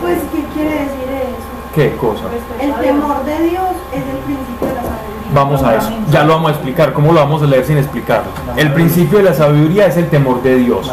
[0.00, 1.74] Pues, ¿qué quiere decir eso?
[1.76, 2.24] ¿Qué cosa?
[2.60, 4.89] El temor de Dios es el principio de la sabiduría.
[5.34, 5.90] Vamos a eso.
[6.10, 6.92] Ya lo vamos a explicar.
[6.92, 8.30] ¿Cómo lo vamos a leer sin explicarlo?
[8.56, 10.90] El principio de la sabiduría es el temor de Dios.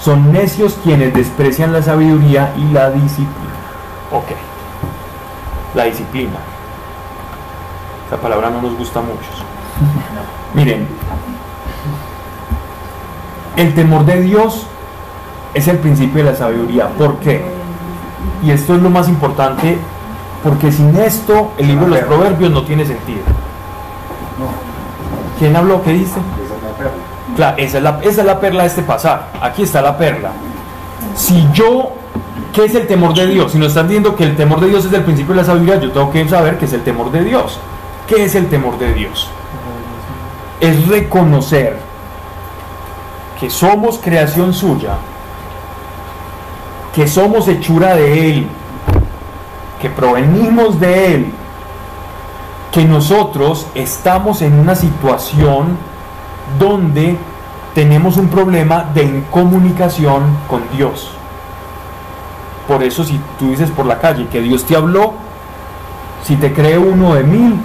[0.00, 3.54] Son necios quienes desprecian la sabiduría y la disciplina.
[4.12, 4.28] Ok.
[5.74, 6.38] La disciplina.
[8.06, 9.44] Esa palabra no nos gusta a muchos.
[10.54, 10.86] Miren,
[13.56, 14.66] el temor de Dios
[15.52, 16.88] es el principio de la sabiduría.
[16.88, 17.44] ¿Por qué?
[18.42, 19.78] Y esto es lo más importante,
[20.42, 23.22] porque sin esto el libro de los proverbios no tiene sentido.
[25.38, 25.82] ¿Quién habló?
[25.82, 26.20] ¿Qué dice?
[27.36, 29.30] Claro, esa es, la, esa es la perla de este pasar.
[29.40, 30.30] Aquí está la perla.
[31.16, 31.92] Si yo,
[32.52, 33.52] ¿qué es el temor de Dios?
[33.52, 35.80] Si nos están diciendo que el temor de Dios es el principio de la sabiduría,
[35.80, 37.58] yo tengo que saber qué es el temor de Dios.
[38.06, 39.28] ¿Qué es el temor de Dios?
[40.60, 41.78] Es reconocer
[43.40, 44.96] que somos creación suya,
[46.94, 48.46] que somos hechura de Él,
[49.80, 51.32] que provenimos de Él,
[52.74, 55.78] que nosotros estamos en una situación
[56.58, 57.16] donde
[57.72, 61.08] tenemos un problema de incomunicación con Dios.
[62.66, 65.14] Por eso si tú dices por la calle que Dios te habló,
[66.24, 67.60] si te cree uno de mil,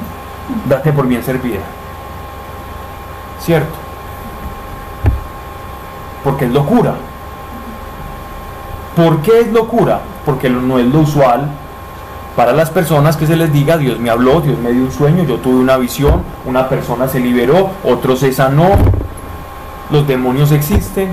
[0.67, 1.61] date por bien servida.
[3.39, 3.73] ¿Cierto?
[6.23, 6.93] Porque es locura.
[8.95, 10.01] ¿Por qué es locura?
[10.23, 11.49] Porque no es lo usual
[12.39, 15.25] para las personas que se les diga, Dios me habló, Dios me dio un sueño,
[15.25, 18.69] yo tuve una visión, una persona se liberó, otro se sanó,
[19.91, 21.09] los demonios existen,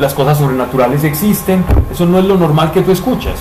[0.00, 3.34] las cosas sobrenaturales existen, eso no es lo normal que tú escuchas.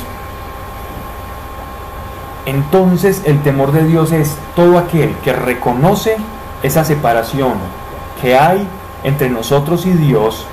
[2.45, 6.17] Entonces el temor de Dios es todo aquel que reconoce
[6.61, 7.53] esa separación
[8.21, 8.67] que hay
[9.05, 10.45] entre nosotros y Dios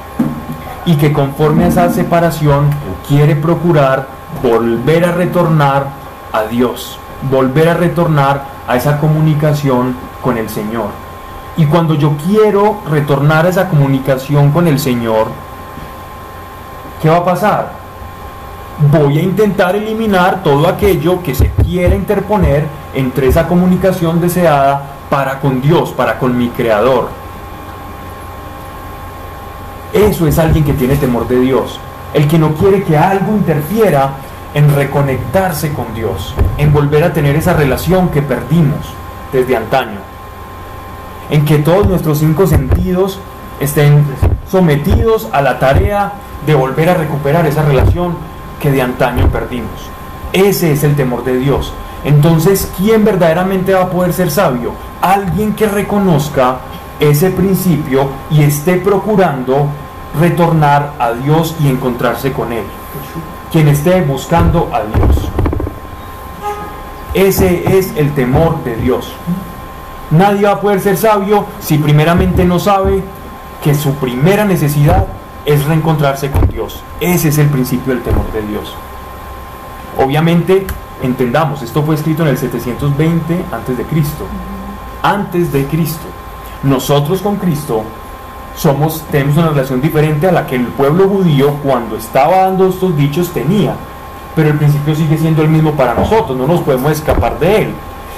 [0.87, 2.71] y que conforme a esa separación
[3.09, 4.07] quiere procurar
[4.43, 5.87] volver a retornar
[6.33, 6.99] a Dios,
[7.31, 10.89] volver a retornar a esa comunicación con el Señor.
[11.57, 15.29] Y cuando yo quiero retornar a esa comunicación con el Señor,
[17.01, 17.73] ¿qué va a pasar?
[18.91, 25.39] Voy a intentar eliminar todo aquello que se quiera interponer entre esa comunicación deseada para
[25.39, 27.09] con Dios, para con mi Creador.
[29.93, 31.79] Eso es alguien que tiene temor de Dios.
[32.13, 34.11] El que no quiere que algo interfiera
[34.55, 38.87] en reconectarse con Dios, en volver a tener esa relación que perdimos
[39.33, 39.99] desde antaño.
[41.31, 43.19] En que todos nuestros cinco sentidos
[43.61, 44.05] estén
[44.49, 46.13] sometidos a la tarea
[46.47, 48.17] de volver a recuperar esa relación
[48.61, 49.91] que de antaño perdimos.
[50.33, 51.73] Ese es el temor de Dios.
[52.05, 54.73] Entonces, ¿quién verdaderamente va a poder ser sabio?
[55.01, 56.59] Alguien que reconozca
[57.01, 59.69] ese principio y esté procurando
[60.21, 62.65] retornar a Dios y encontrarse con Él.
[63.55, 65.29] Quien esté buscando a Dios.
[67.15, 69.13] Ese es el temor de Dios.
[70.11, 73.05] Nadie va a poder ser sabio si primeramente no sabe
[73.63, 75.07] que su primera necesidad
[75.45, 76.83] es reencontrarse con Dios.
[76.99, 78.75] Ese es el principio del temor de Dios.
[80.05, 80.67] Obviamente,
[81.01, 84.27] entendamos, esto fue escrito en el 720 antes de Cristo.
[85.01, 86.07] Antes de Cristo.
[86.65, 87.85] Nosotros con Cristo
[88.57, 92.97] somos tenemos una relación diferente a la que el pueblo judío cuando estaba dando estos
[92.97, 93.75] dichos tenía.
[94.37, 97.75] Pero el principio sigue siendo el mismo para nosotros, no nos podemos escapar de él.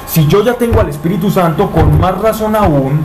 [0.06, 3.04] Si yo ya tengo al Espíritu Santo, con más razón aún,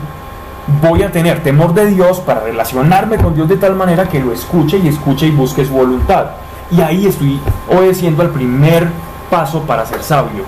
[0.82, 4.32] voy a tener temor de Dios para relacionarme con Dios de tal manera que lo
[4.32, 6.28] escuche y escuche y busque su voluntad.
[6.70, 8.88] Y ahí estoy obedeciendo al primer
[9.30, 10.44] paso para ser sabio,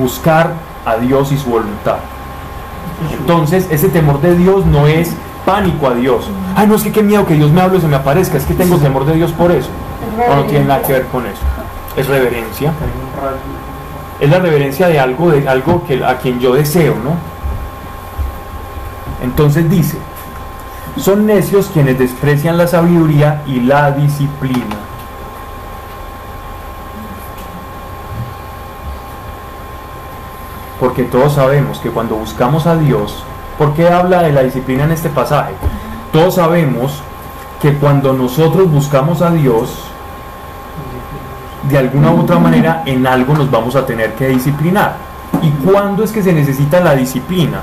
[0.00, 0.52] buscar
[0.84, 1.98] a Dios y su voluntad.
[3.18, 5.14] Entonces, ese temor de Dios no es
[5.44, 6.28] pánico a Dios.
[6.54, 8.44] Ay, no es que qué miedo que Dios me hable y se me aparezca, es
[8.44, 9.70] que tengo temor de Dios por eso.
[10.28, 11.42] O no tiene nada que ver con eso.
[11.96, 12.72] Es reverencia.
[14.20, 17.16] Es la reverencia de algo, de algo que, a quien yo deseo, ¿no?
[19.22, 19.98] Entonces dice,
[20.96, 24.76] son necios quienes desprecian la sabiduría y la disciplina.
[30.78, 33.24] Porque todos sabemos que cuando buscamos a Dios,
[33.58, 35.52] ¿por qué habla de la disciplina en este pasaje?
[36.12, 37.00] Todos sabemos
[37.60, 39.70] que cuando nosotros buscamos a Dios,
[41.68, 44.96] de alguna u otra manera en algo nos vamos a tener que disciplinar.
[45.40, 47.60] ¿Y cuándo es que se necesita la disciplina?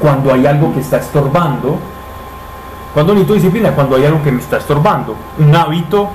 [0.00, 1.78] Cuando hay algo que está estorbando.
[2.94, 3.72] ¿Cuándo necesito disciplina?
[3.72, 5.14] Cuando hay algo que me está estorbando.
[5.38, 6.08] Un hábito,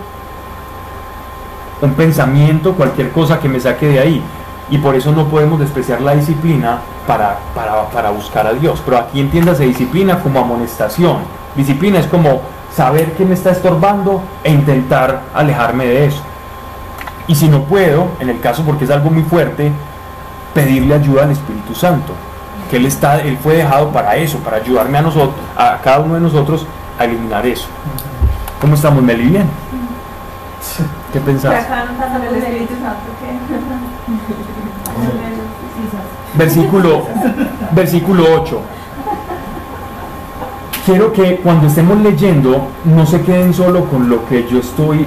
[1.82, 4.24] un pensamiento, cualquier cosa que me saque de ahí.
[4.70, 8.82] Y por eso no podemos despreciar la disciplina para, para, para buscar a Dios.
[8.84, 11.18] Pero aquí entiéndase disciplina como amonestación.
[11.56, 12.42] Disciplina es como
[12.76, 16.22] saber qué me está estorbando e intentar alejarme de eso.
[17.28, 19.72] Y si no puedo, en el caso porque es algo muy fuerte,
[20.54, 22.14] pedirle ayuda al Espíritu Santo,
[22.70, 26.16] que Él, está, él fue dejado para eso, para ayudarme a nosotros, a cada uno
[26.16, 26.66] de nosotros
[27.00, 27.68] a eliminar eso.
[28.60, 29.30] ¿Cómo estamos, Meli?
[29.30, 29.50] ¿Bien?
[31.12, 31.66] ¿Qué pensás?
[31.66, 33.12] acá no pasa el Espíritu Santo
[36.36, 37.04] Versículo,
[37.72, 38.62] versículo 8.
[40.86, 45.06] Quiero que cuando estemos leyendo no se queden solo con lo que yo estoy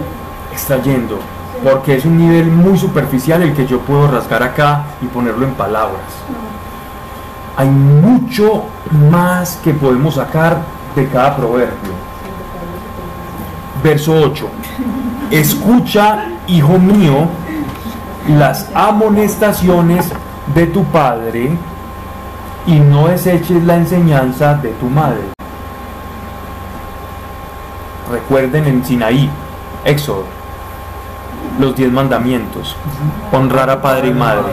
[0.53, 1.19] extrayendo,
[1.63, 5.55] porque es un nivel muy superficial el que yo puedo rasgar acá y ponerlo en
[5.55, 6.01] palabras.
[7.57, 8.65] Hay mucho
[9.11, 10.63] más que podemos sacar
[10.95, 11.93] de cada proverbio.
[13.83, 14.49] Verso 8.
[15.31, 17.29] Escucha, hijo mío,
[18.29, 20.11] las amonestaciones
[20.55, 21.51] de tu padre
[22.67, 25.23] y no deseches la enseñanza de tu madre.
[28.11, 29.31] Recuerden en Sinaí,
[29.85, 30.25] Éxodo,
[31.59, 32.77] los diez mandamientos,
[33.33, 34.53] honrar a padre y madre.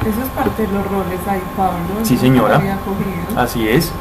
[0.00, 1.78] Eso es parte de los roles ahí, Pablo.
[2.04, 2.60] Sí, señora.
[3.36, 3.92] Así es.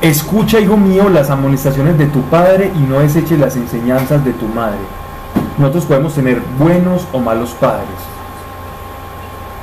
[0.00, 4.46] Escucha, hijo mío, las amonestaciones de tu padre y no deseches las enseñanzas de tu
[4.46, 4.80] madre.
[5.56, 7.88] Nosotros podemos tener buenos o malos padres.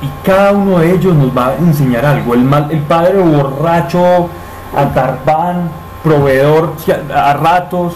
[0.02, 2.34] Y cada uno de ellos nos va a enseñar algo.
[2.34, 4.28] El, mal, el padre borracho,
[4.76, 5.70] atarpán,
[6.02, 6.74] proveedor
[7.14, 7.94] a, a ratos,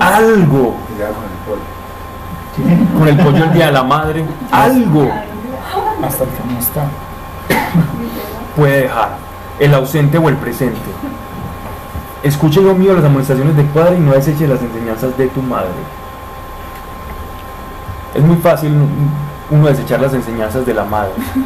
[0.00, 0.74] algo.
[2.98, 3.44] Con el pollo.
[3.44, 5.10] El día de la madre, algo
[6.02, 6.84] hasta el que no está.
[8.56, 9.16] puede dejar.
[9.58, 10.80] El ausente o el presente.
[12.22, 15.68] Escucha, hijo mío, las amonestaciones de padre y no deseches las enseñanzas de tu madre.
[18.14, 18.72] Es muy fácil
[19.52, 21.12] uno desechar las enseñanzas de la madre.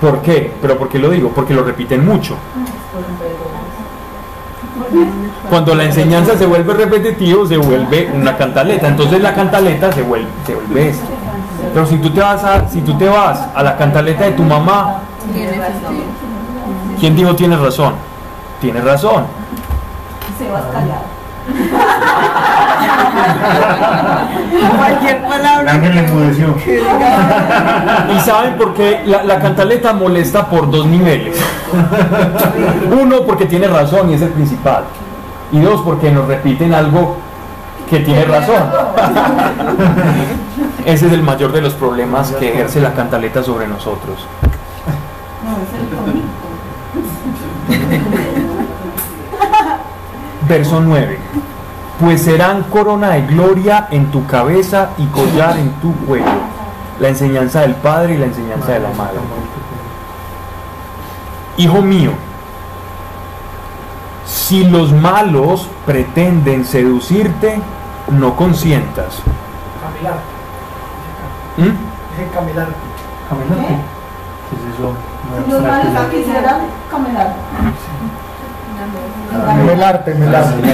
[0.00, 0.52] ¿Por qué?
[0.60, 1.30] ¿Pero por qué lo digo?
[1.30, 2.36] Porque lo repiten mucho.
[5.48, 8.88] Cuando la enseñanza se vuelve repetitivo, se vuelve una cantaleta.
[8.88, 11.06] Entonces la cantaleta se vuelve, se vuelve esto.
[11.74, 14.42] Pero si tú te vas a, si tú te vas a la cantaleta de tu
[14.42, 15.00] mamá.
[16.98, 17.94] ¿quién dijo tienes razón?
[18.60, 19.24] Tienes razón.
[20.38, 21.18] Se va callado.
[24.76, 26.82] Cualquier palabra Ángel que- que
[28.16, 31.36] ¿Y saben por qué la, la cantaleta molesta por dos niveles?
[32.90, 34.84] Uno, porque tiene razón y es el principal.
[35.52, 37.16] Y dos, porque nos repiten algo
[37.88, 38.64] que tiene razón.
[40.84, 44.26] Ese es el mayor de los problemas que ejerce la cantaleta sobre nosotros.
[45.44, 46.28] No, es el conito.
[50.48, 51.18] Verso 9.
[52.00, 56.26] Pues serán corona de gloria en tu cabeza y collar en tu cuello.
[57.00, 59.18] La enseñanza del padre y la enseñanza de la madre.
[61.56, 62.12] Hijo mío,
[64.24, 67.60] si los malos pretenden seducirte,
[68.12, 69.20] no consientas.
[69.82, 70.18] Camilar.
[71.56, 72.34] ¿Mm?
[72.34, 72.74] Caminante.
[74.48, 74.94] ¿Qué es eso?
[75.44, 76.60] Si los malos quisieran,
[76.90, 77.34] caminar.
[79.66, 80.62] Melarte, melarte.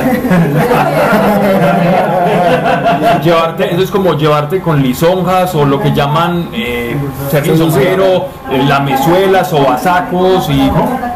[3.23, 6.97] Llevarte, eso es como llevarte con lisonjas o lo que llaman eh,
[7.31, 10.71] ser lisonjero, eh, lamezuelas o basacos y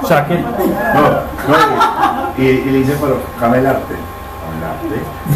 [0.07, 0.45] saquen.
[0.95, 1.09] No, no.
[2.39, 3.95] Y, y le dice, pero camelarte.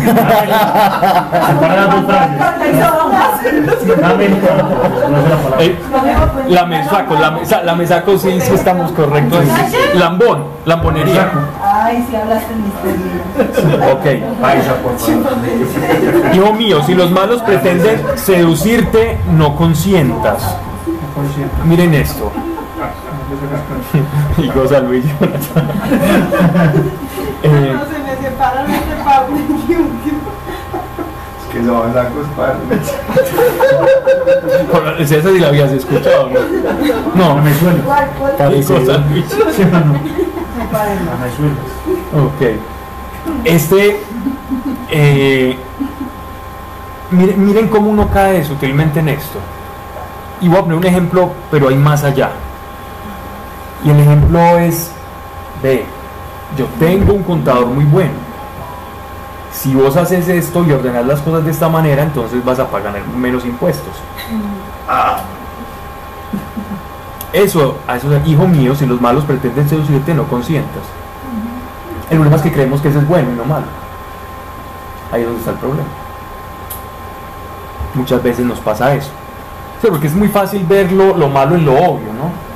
[0.04, 2.56] La palabra.
[5.58, 5.76] Eh,
[6.48, 9.44] la mesaco, la, mesa, la mesaco sí, sí estamos correctos.
[9.94, 11.30] Lambón, lambonería.
[11.62, 13.20] Ahí sí hablaste términos.
[13.92, 14.04] Ok.
[14.40, 15.32] Paisa, por favor.
[16.34, 20.56] Hijo mío, si los malos pretenden seducirte, no consientas.
[21.64, 22.30] Miren esto.
[24.38, 25.68] Y goza Luis Jonathan.
[27.44, 27.74] Eh,
[28.20, 30.01] me separan este Pablo y un
[31.39, 32.55] Es que son sacos para
[34.70, 37.36] con- esa sí la habías escuchado, ¿no?
[37.36, 37.82] No, me suena.
[37.84, 38.10] ¿Cuál?
[39.10, 39.26] Luis.
[39.56, 39.80] ¿Sí no?
[39.80, 39.93] No
[41.18, 41.56] me suena.
[42.26, 42.43] Ok.
[43.44, 44.01] Este.
[44.90, 45.56] eh,
[47.10, 49.39] miren, miren cómo uno cae sutilmente en esto.
[50.40, 52.30] Y voy a poner un ejemplo, pero hay más allá.
[53.84, 54.90] Y el ejemplo es:
[55.62, 55.84] ve,
[56.56, 58.12] yo tengo un contador muy bueno.
[59.52, 62.94] Si vos haces esto y ordenas las cosas de esta manera, entonces vas a pagar
[63.16, 63.92] menos impuestos.
[67.32, 70.82] Eso, a eso, hijo mío, si los malos pretenden seducirte, no consientas.
[72.10, 73.66] El problema es que creemos que eso es bueno y no malo.
[75.10, 75.88] Ahí es donde está el problema.
[77.94, 79.10] Muchas veces nos pasa eso.
[79.80, 82.51] Sí, porque es muy fácil ver lo, lo malo en lo obvio, ¿no?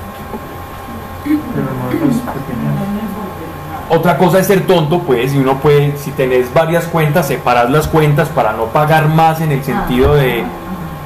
[3.88, 7.86] Otra cosa es ser tonto, pues, y uno puede, si tenés varias cuentas, separar las
[7.86, 10.44] cuentas para no pagar más en el sentido de...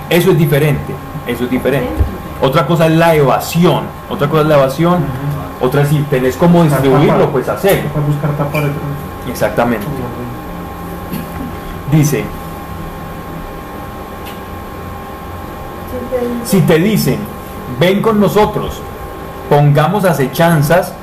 [0.08, 0.94] Eso es diferente,
[1.26, 2.02] eso es diferente.
[2.40, 5.04] Otra cosa es la evasión, otra cosa es la evasión,
[5.60, 7.90] otra es si tenés cómo distribuirlo, pues hacerlo.
[8.06, 8.64] Buscar tapar
[9.28, 9.86] Exactamente.
[11.92, 12.24] Dice,
[16.44, 17.18] si te dicen,
[17.78, 18.80] ven con nosotros,
[19.50, 20.94] pongamos acechanzas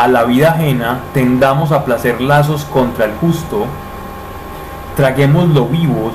[0.00, 3.66] a la vida ajena, tendamos a placer lazos contra el justo,
[4.96, 6.14] traguémoslo vivos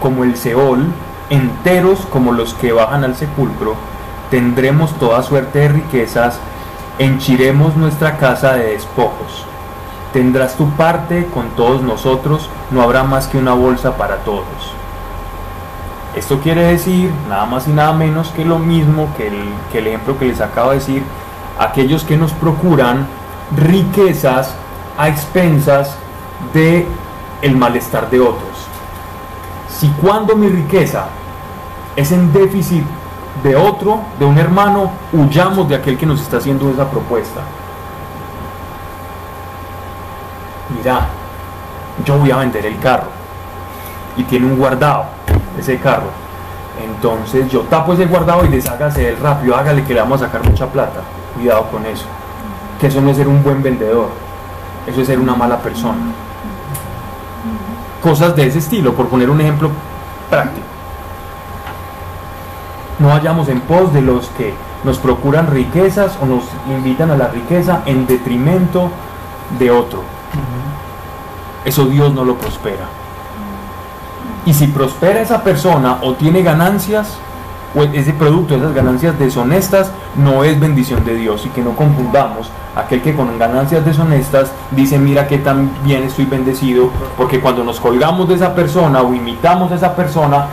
[0.00, 0.84] como el Seol,
[1.30, 3.76] enteros como los que bajan al sepulcro,
[4.32, 6.40] tendremos toda suerte de riquezas,
[6.98, 9.46] henchiremos nuestra casa de despojos.
[10.12, 14.44] Tendrás tu parte con todos nosotros, no habrá más que una bolsa para todos.
[16.16, 19.86] Esto quiere decir nada más y nada menos que lo mismo que el, que el
[19.86, 21.04] ejemplo que les acabo de decir,
[21.58, 23.06] aquellos que nos procuran
[23.56, 24.54] riquezas
[24.98, 25.96] a expensas
[26.52, 26.86] de
[27.42, 28.68] el malestar de otros.
[29.68, 31.06] Si cuando mi riqueza
[31.96, 32.84] es en déficit
[33.42, 37.40] de otro, de un hermano, huyamos de aquel que nos está haciendo esa propuesta.
[40.76, 41.06] Mira,
[42.04, 43.08] yo voy a vender el carro
[44.16, 45.06] y tiene un guardado
[45.58, 46.08] ese carro.
[46.82, 50.44] Entonces yo tapo ese guardado y deshágase él rápido, hágale que le vamos a sacar
[50.48, 51.00] mucha plata.
[51.34, 52.06] Cuidado con eso.
[52.80, 54.08] Que eso no es ser un buen vendedor,
[54.86, 56.12] eso es ser una mala persona.
[58.02, 59.70] Cosas de ese estilo, por poner un ejemplo
[60.28, 60.66] práctico.
[62.98, 64.54] No vayamos en pos de los que
[64.84, 68.90] nos procuran riquezas o nos invitan a la riqueza en detrimento
[69.58, 70.02] de otro.
[71.64, 72.84] Eso Dios no lo prospera.
[74.46, 77.16] Y si prospera esa persona o tiene ganancias,
[77.74, 81.44] o ese producto, esas ganancias deshonestas, no es bendición de Dios.
[81.46, 86.24] Y que no confundamos aquel que con ganancias deshonestas dice, mira que tan bien estoy
[86.24, 90.46] bendecido, porque cuando nos colgamos de esa persona o imitamos a esa persona,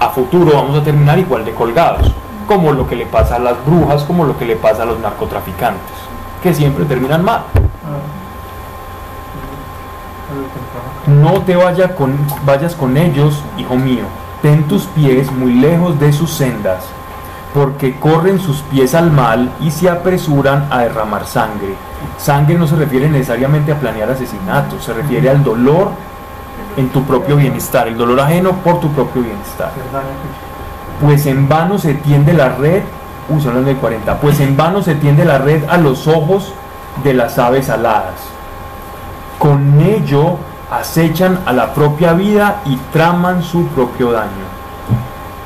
[0.00, 2.12] a futuro vamos a terminar igual de colgados,
[2.46, 4.98] como lo que le pasa a las brujas, como lo que le pasa a los
[5.00, 5.96] narcotraficantes,
[6.42, 7.42] que siempre terminan mal.
[11.06, 14.04] No te vaya con, vayas con ellos, hijo mío.
[14.42, 16.84] Ten tus pies muy lejos de sus sendas,
[17.54, 21.74] porque corren sus pies al mal y se apresuran a derramar sangre.
[22.18, 25.90] Sangre no se refiere necesariamente a planear asesinatos, se refiere al dolor
[26.76, 29.72] en tu propio bienestar, el dolor ajeno por tu propio bienestar.
[31.00, 32.82] Pues en vano se tiende la red,
[33.28, 36.52] uy, son 40, pues en vano se tiende la red a los ojos
[37.02, 38.14] de las aves aladas.
[39.38, 40.38] Con ello
[40.70, 44.58] acechan a la propia vida y traman su propio daño.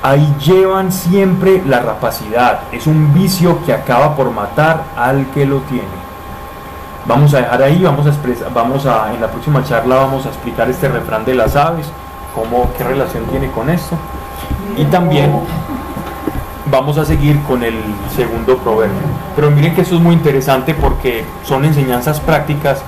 [0.02, 5.58] Ahí llevan siempre la rapacidad, es un vicio que acaba por matar al que lo
[5.60, 6.02] tiene.
[7.06, 10.28] Vamos a dejar ahí, vamos a expresar, vamos a, en la próxima charla vamos a
[10.28, 11.86] explicar este refrán de las aves,
[12.34, 13.96] cómo, qué relación tiene con esto.
[14.76, 15.32] Y también
[16.70, 17.74] vamos a seguir con el
[18.16, 18.96] segundo proverbio.
[19.36, 22.82] Pero miren que eso es muy interesante porque son enseñanzas prácticas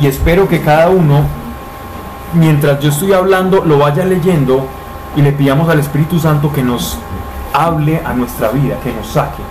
[0.00, 1.24] y espero que cada uno,
[2.34, 4.66] mientras yo estoy hablando, lo vaya leyendo
[5.16, 6.98] y le pidamos al Espíritu Santo que nos
[7.52, 9.42] hable a nuestra vida, que nos saque,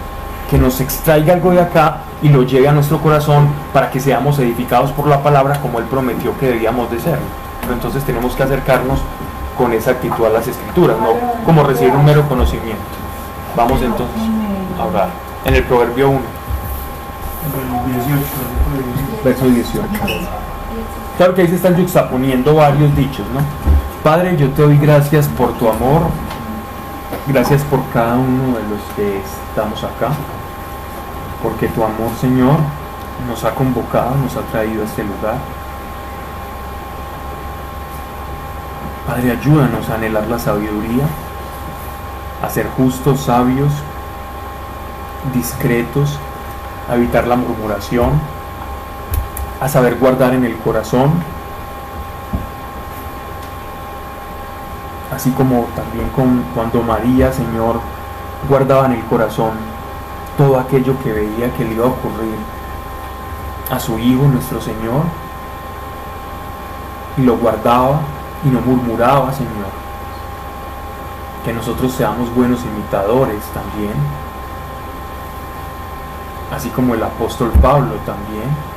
[0.49, 4.39] que nos extraiga algo de acá y lo lleve a nuestro corazón para que seamos
[4.39, 7.19] edificados por la palabra como Él prometió que debíamos de ser.
[7.61, 8.99] Pero entonces tenemos que acercarnos
[9.57, 11.14] con esa actitud a las escrituras, no
[11.45, 12.81] como recibir un mero conocimiento.
[13.55, 14.22] Vamos entonces
[14.80, 15.10] a orar.
[15.45, 16.19] En el Proverbio 1.
[17.45, 18.19] El 18,
[19.23, 19.84] versículo 18.
[19.84, 20.52] verso 18.
[21.18, 23.41] Claro que ahí se están juxtaponiendo varios dichos, ¿no?
[24.03, 26.07] Padre, yo te doy gracias por tu amor,
[27.27, 30.10] gracias por cada uno de los que estamos acá,
[31.41, 32.57] porque tu amor, Señor,
[33.27, 35.35] nos ha convocado, nos ha traído a este lugar.
[39.07, 41.06] Padre, ayúdanos a anhelar la sabiduría,
[42.41, 43.72] a ser justos, sabios,
[45.34, 46.18] discretos,
[46.90, 48.11] a evitar la murmuración,
[49.64, 51.10] a saber guardar en el corazón,
[55.15, 57.80] así como también con, cuando María, Señor,
[58.49, 59.52] guardaba en el corazón
[60.38, 62.35] todo aquello que veía que le iba a ocurrir
[63.72, 65.03] a su Hijo, nuestro Señor,
[67.15, 68.02] y lo guardaba
[68.44, 69.72] y no murmuraba, Señor.
[71.45, 73.94] Que nosotros seamos buenos imitadores también,
[76.53, 78.72] así como el apóstol Pablo también,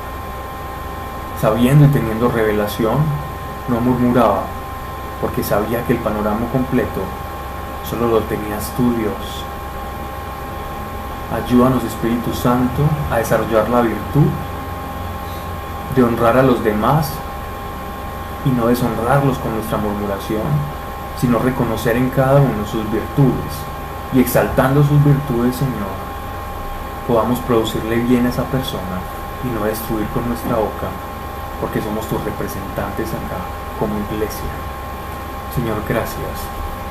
[1.40, 2.98] sabiendo y teniendo revelación,
[3.68, 4.44] no murmuraba,
[5.20, 7.02] porque sabía que el panorama completo
[7.88, 9.44] solo lo tenías tú, Dios.
[11.34, 14.28] Ayúdanos, Espíritu Santo, a desarrollar la virtud
[15.94, 17.10] de honrar a los demás
[18.44, 20.42] y no deshonrarlos con nuestra murmuración,
[21.18, 23.52] sino reconocer en cada uno sus virtudes
[24.12, 25.96] y exaltando sus virtudes, Señor,
[27.08, 29.00] podamos producirle bien a esa persona
[29.44, 30.88] y no destruir con nuestra boca,
[31.60, 33.40] porque somos tus representantes acá
[33.78, 34.50] como iglesia.
[35.54, 36.44] Señor, gracias.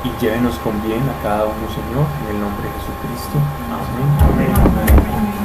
[0.04, 3.38] Y llévenos con bien a cada uno, Señor, en el nombre de Jesucristo.
[3.70, 4.50] Amén.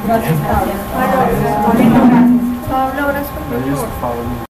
[0.06, 0.74] Gracias, Pablo.
[2.70, 4.32] Pablo, gracias por.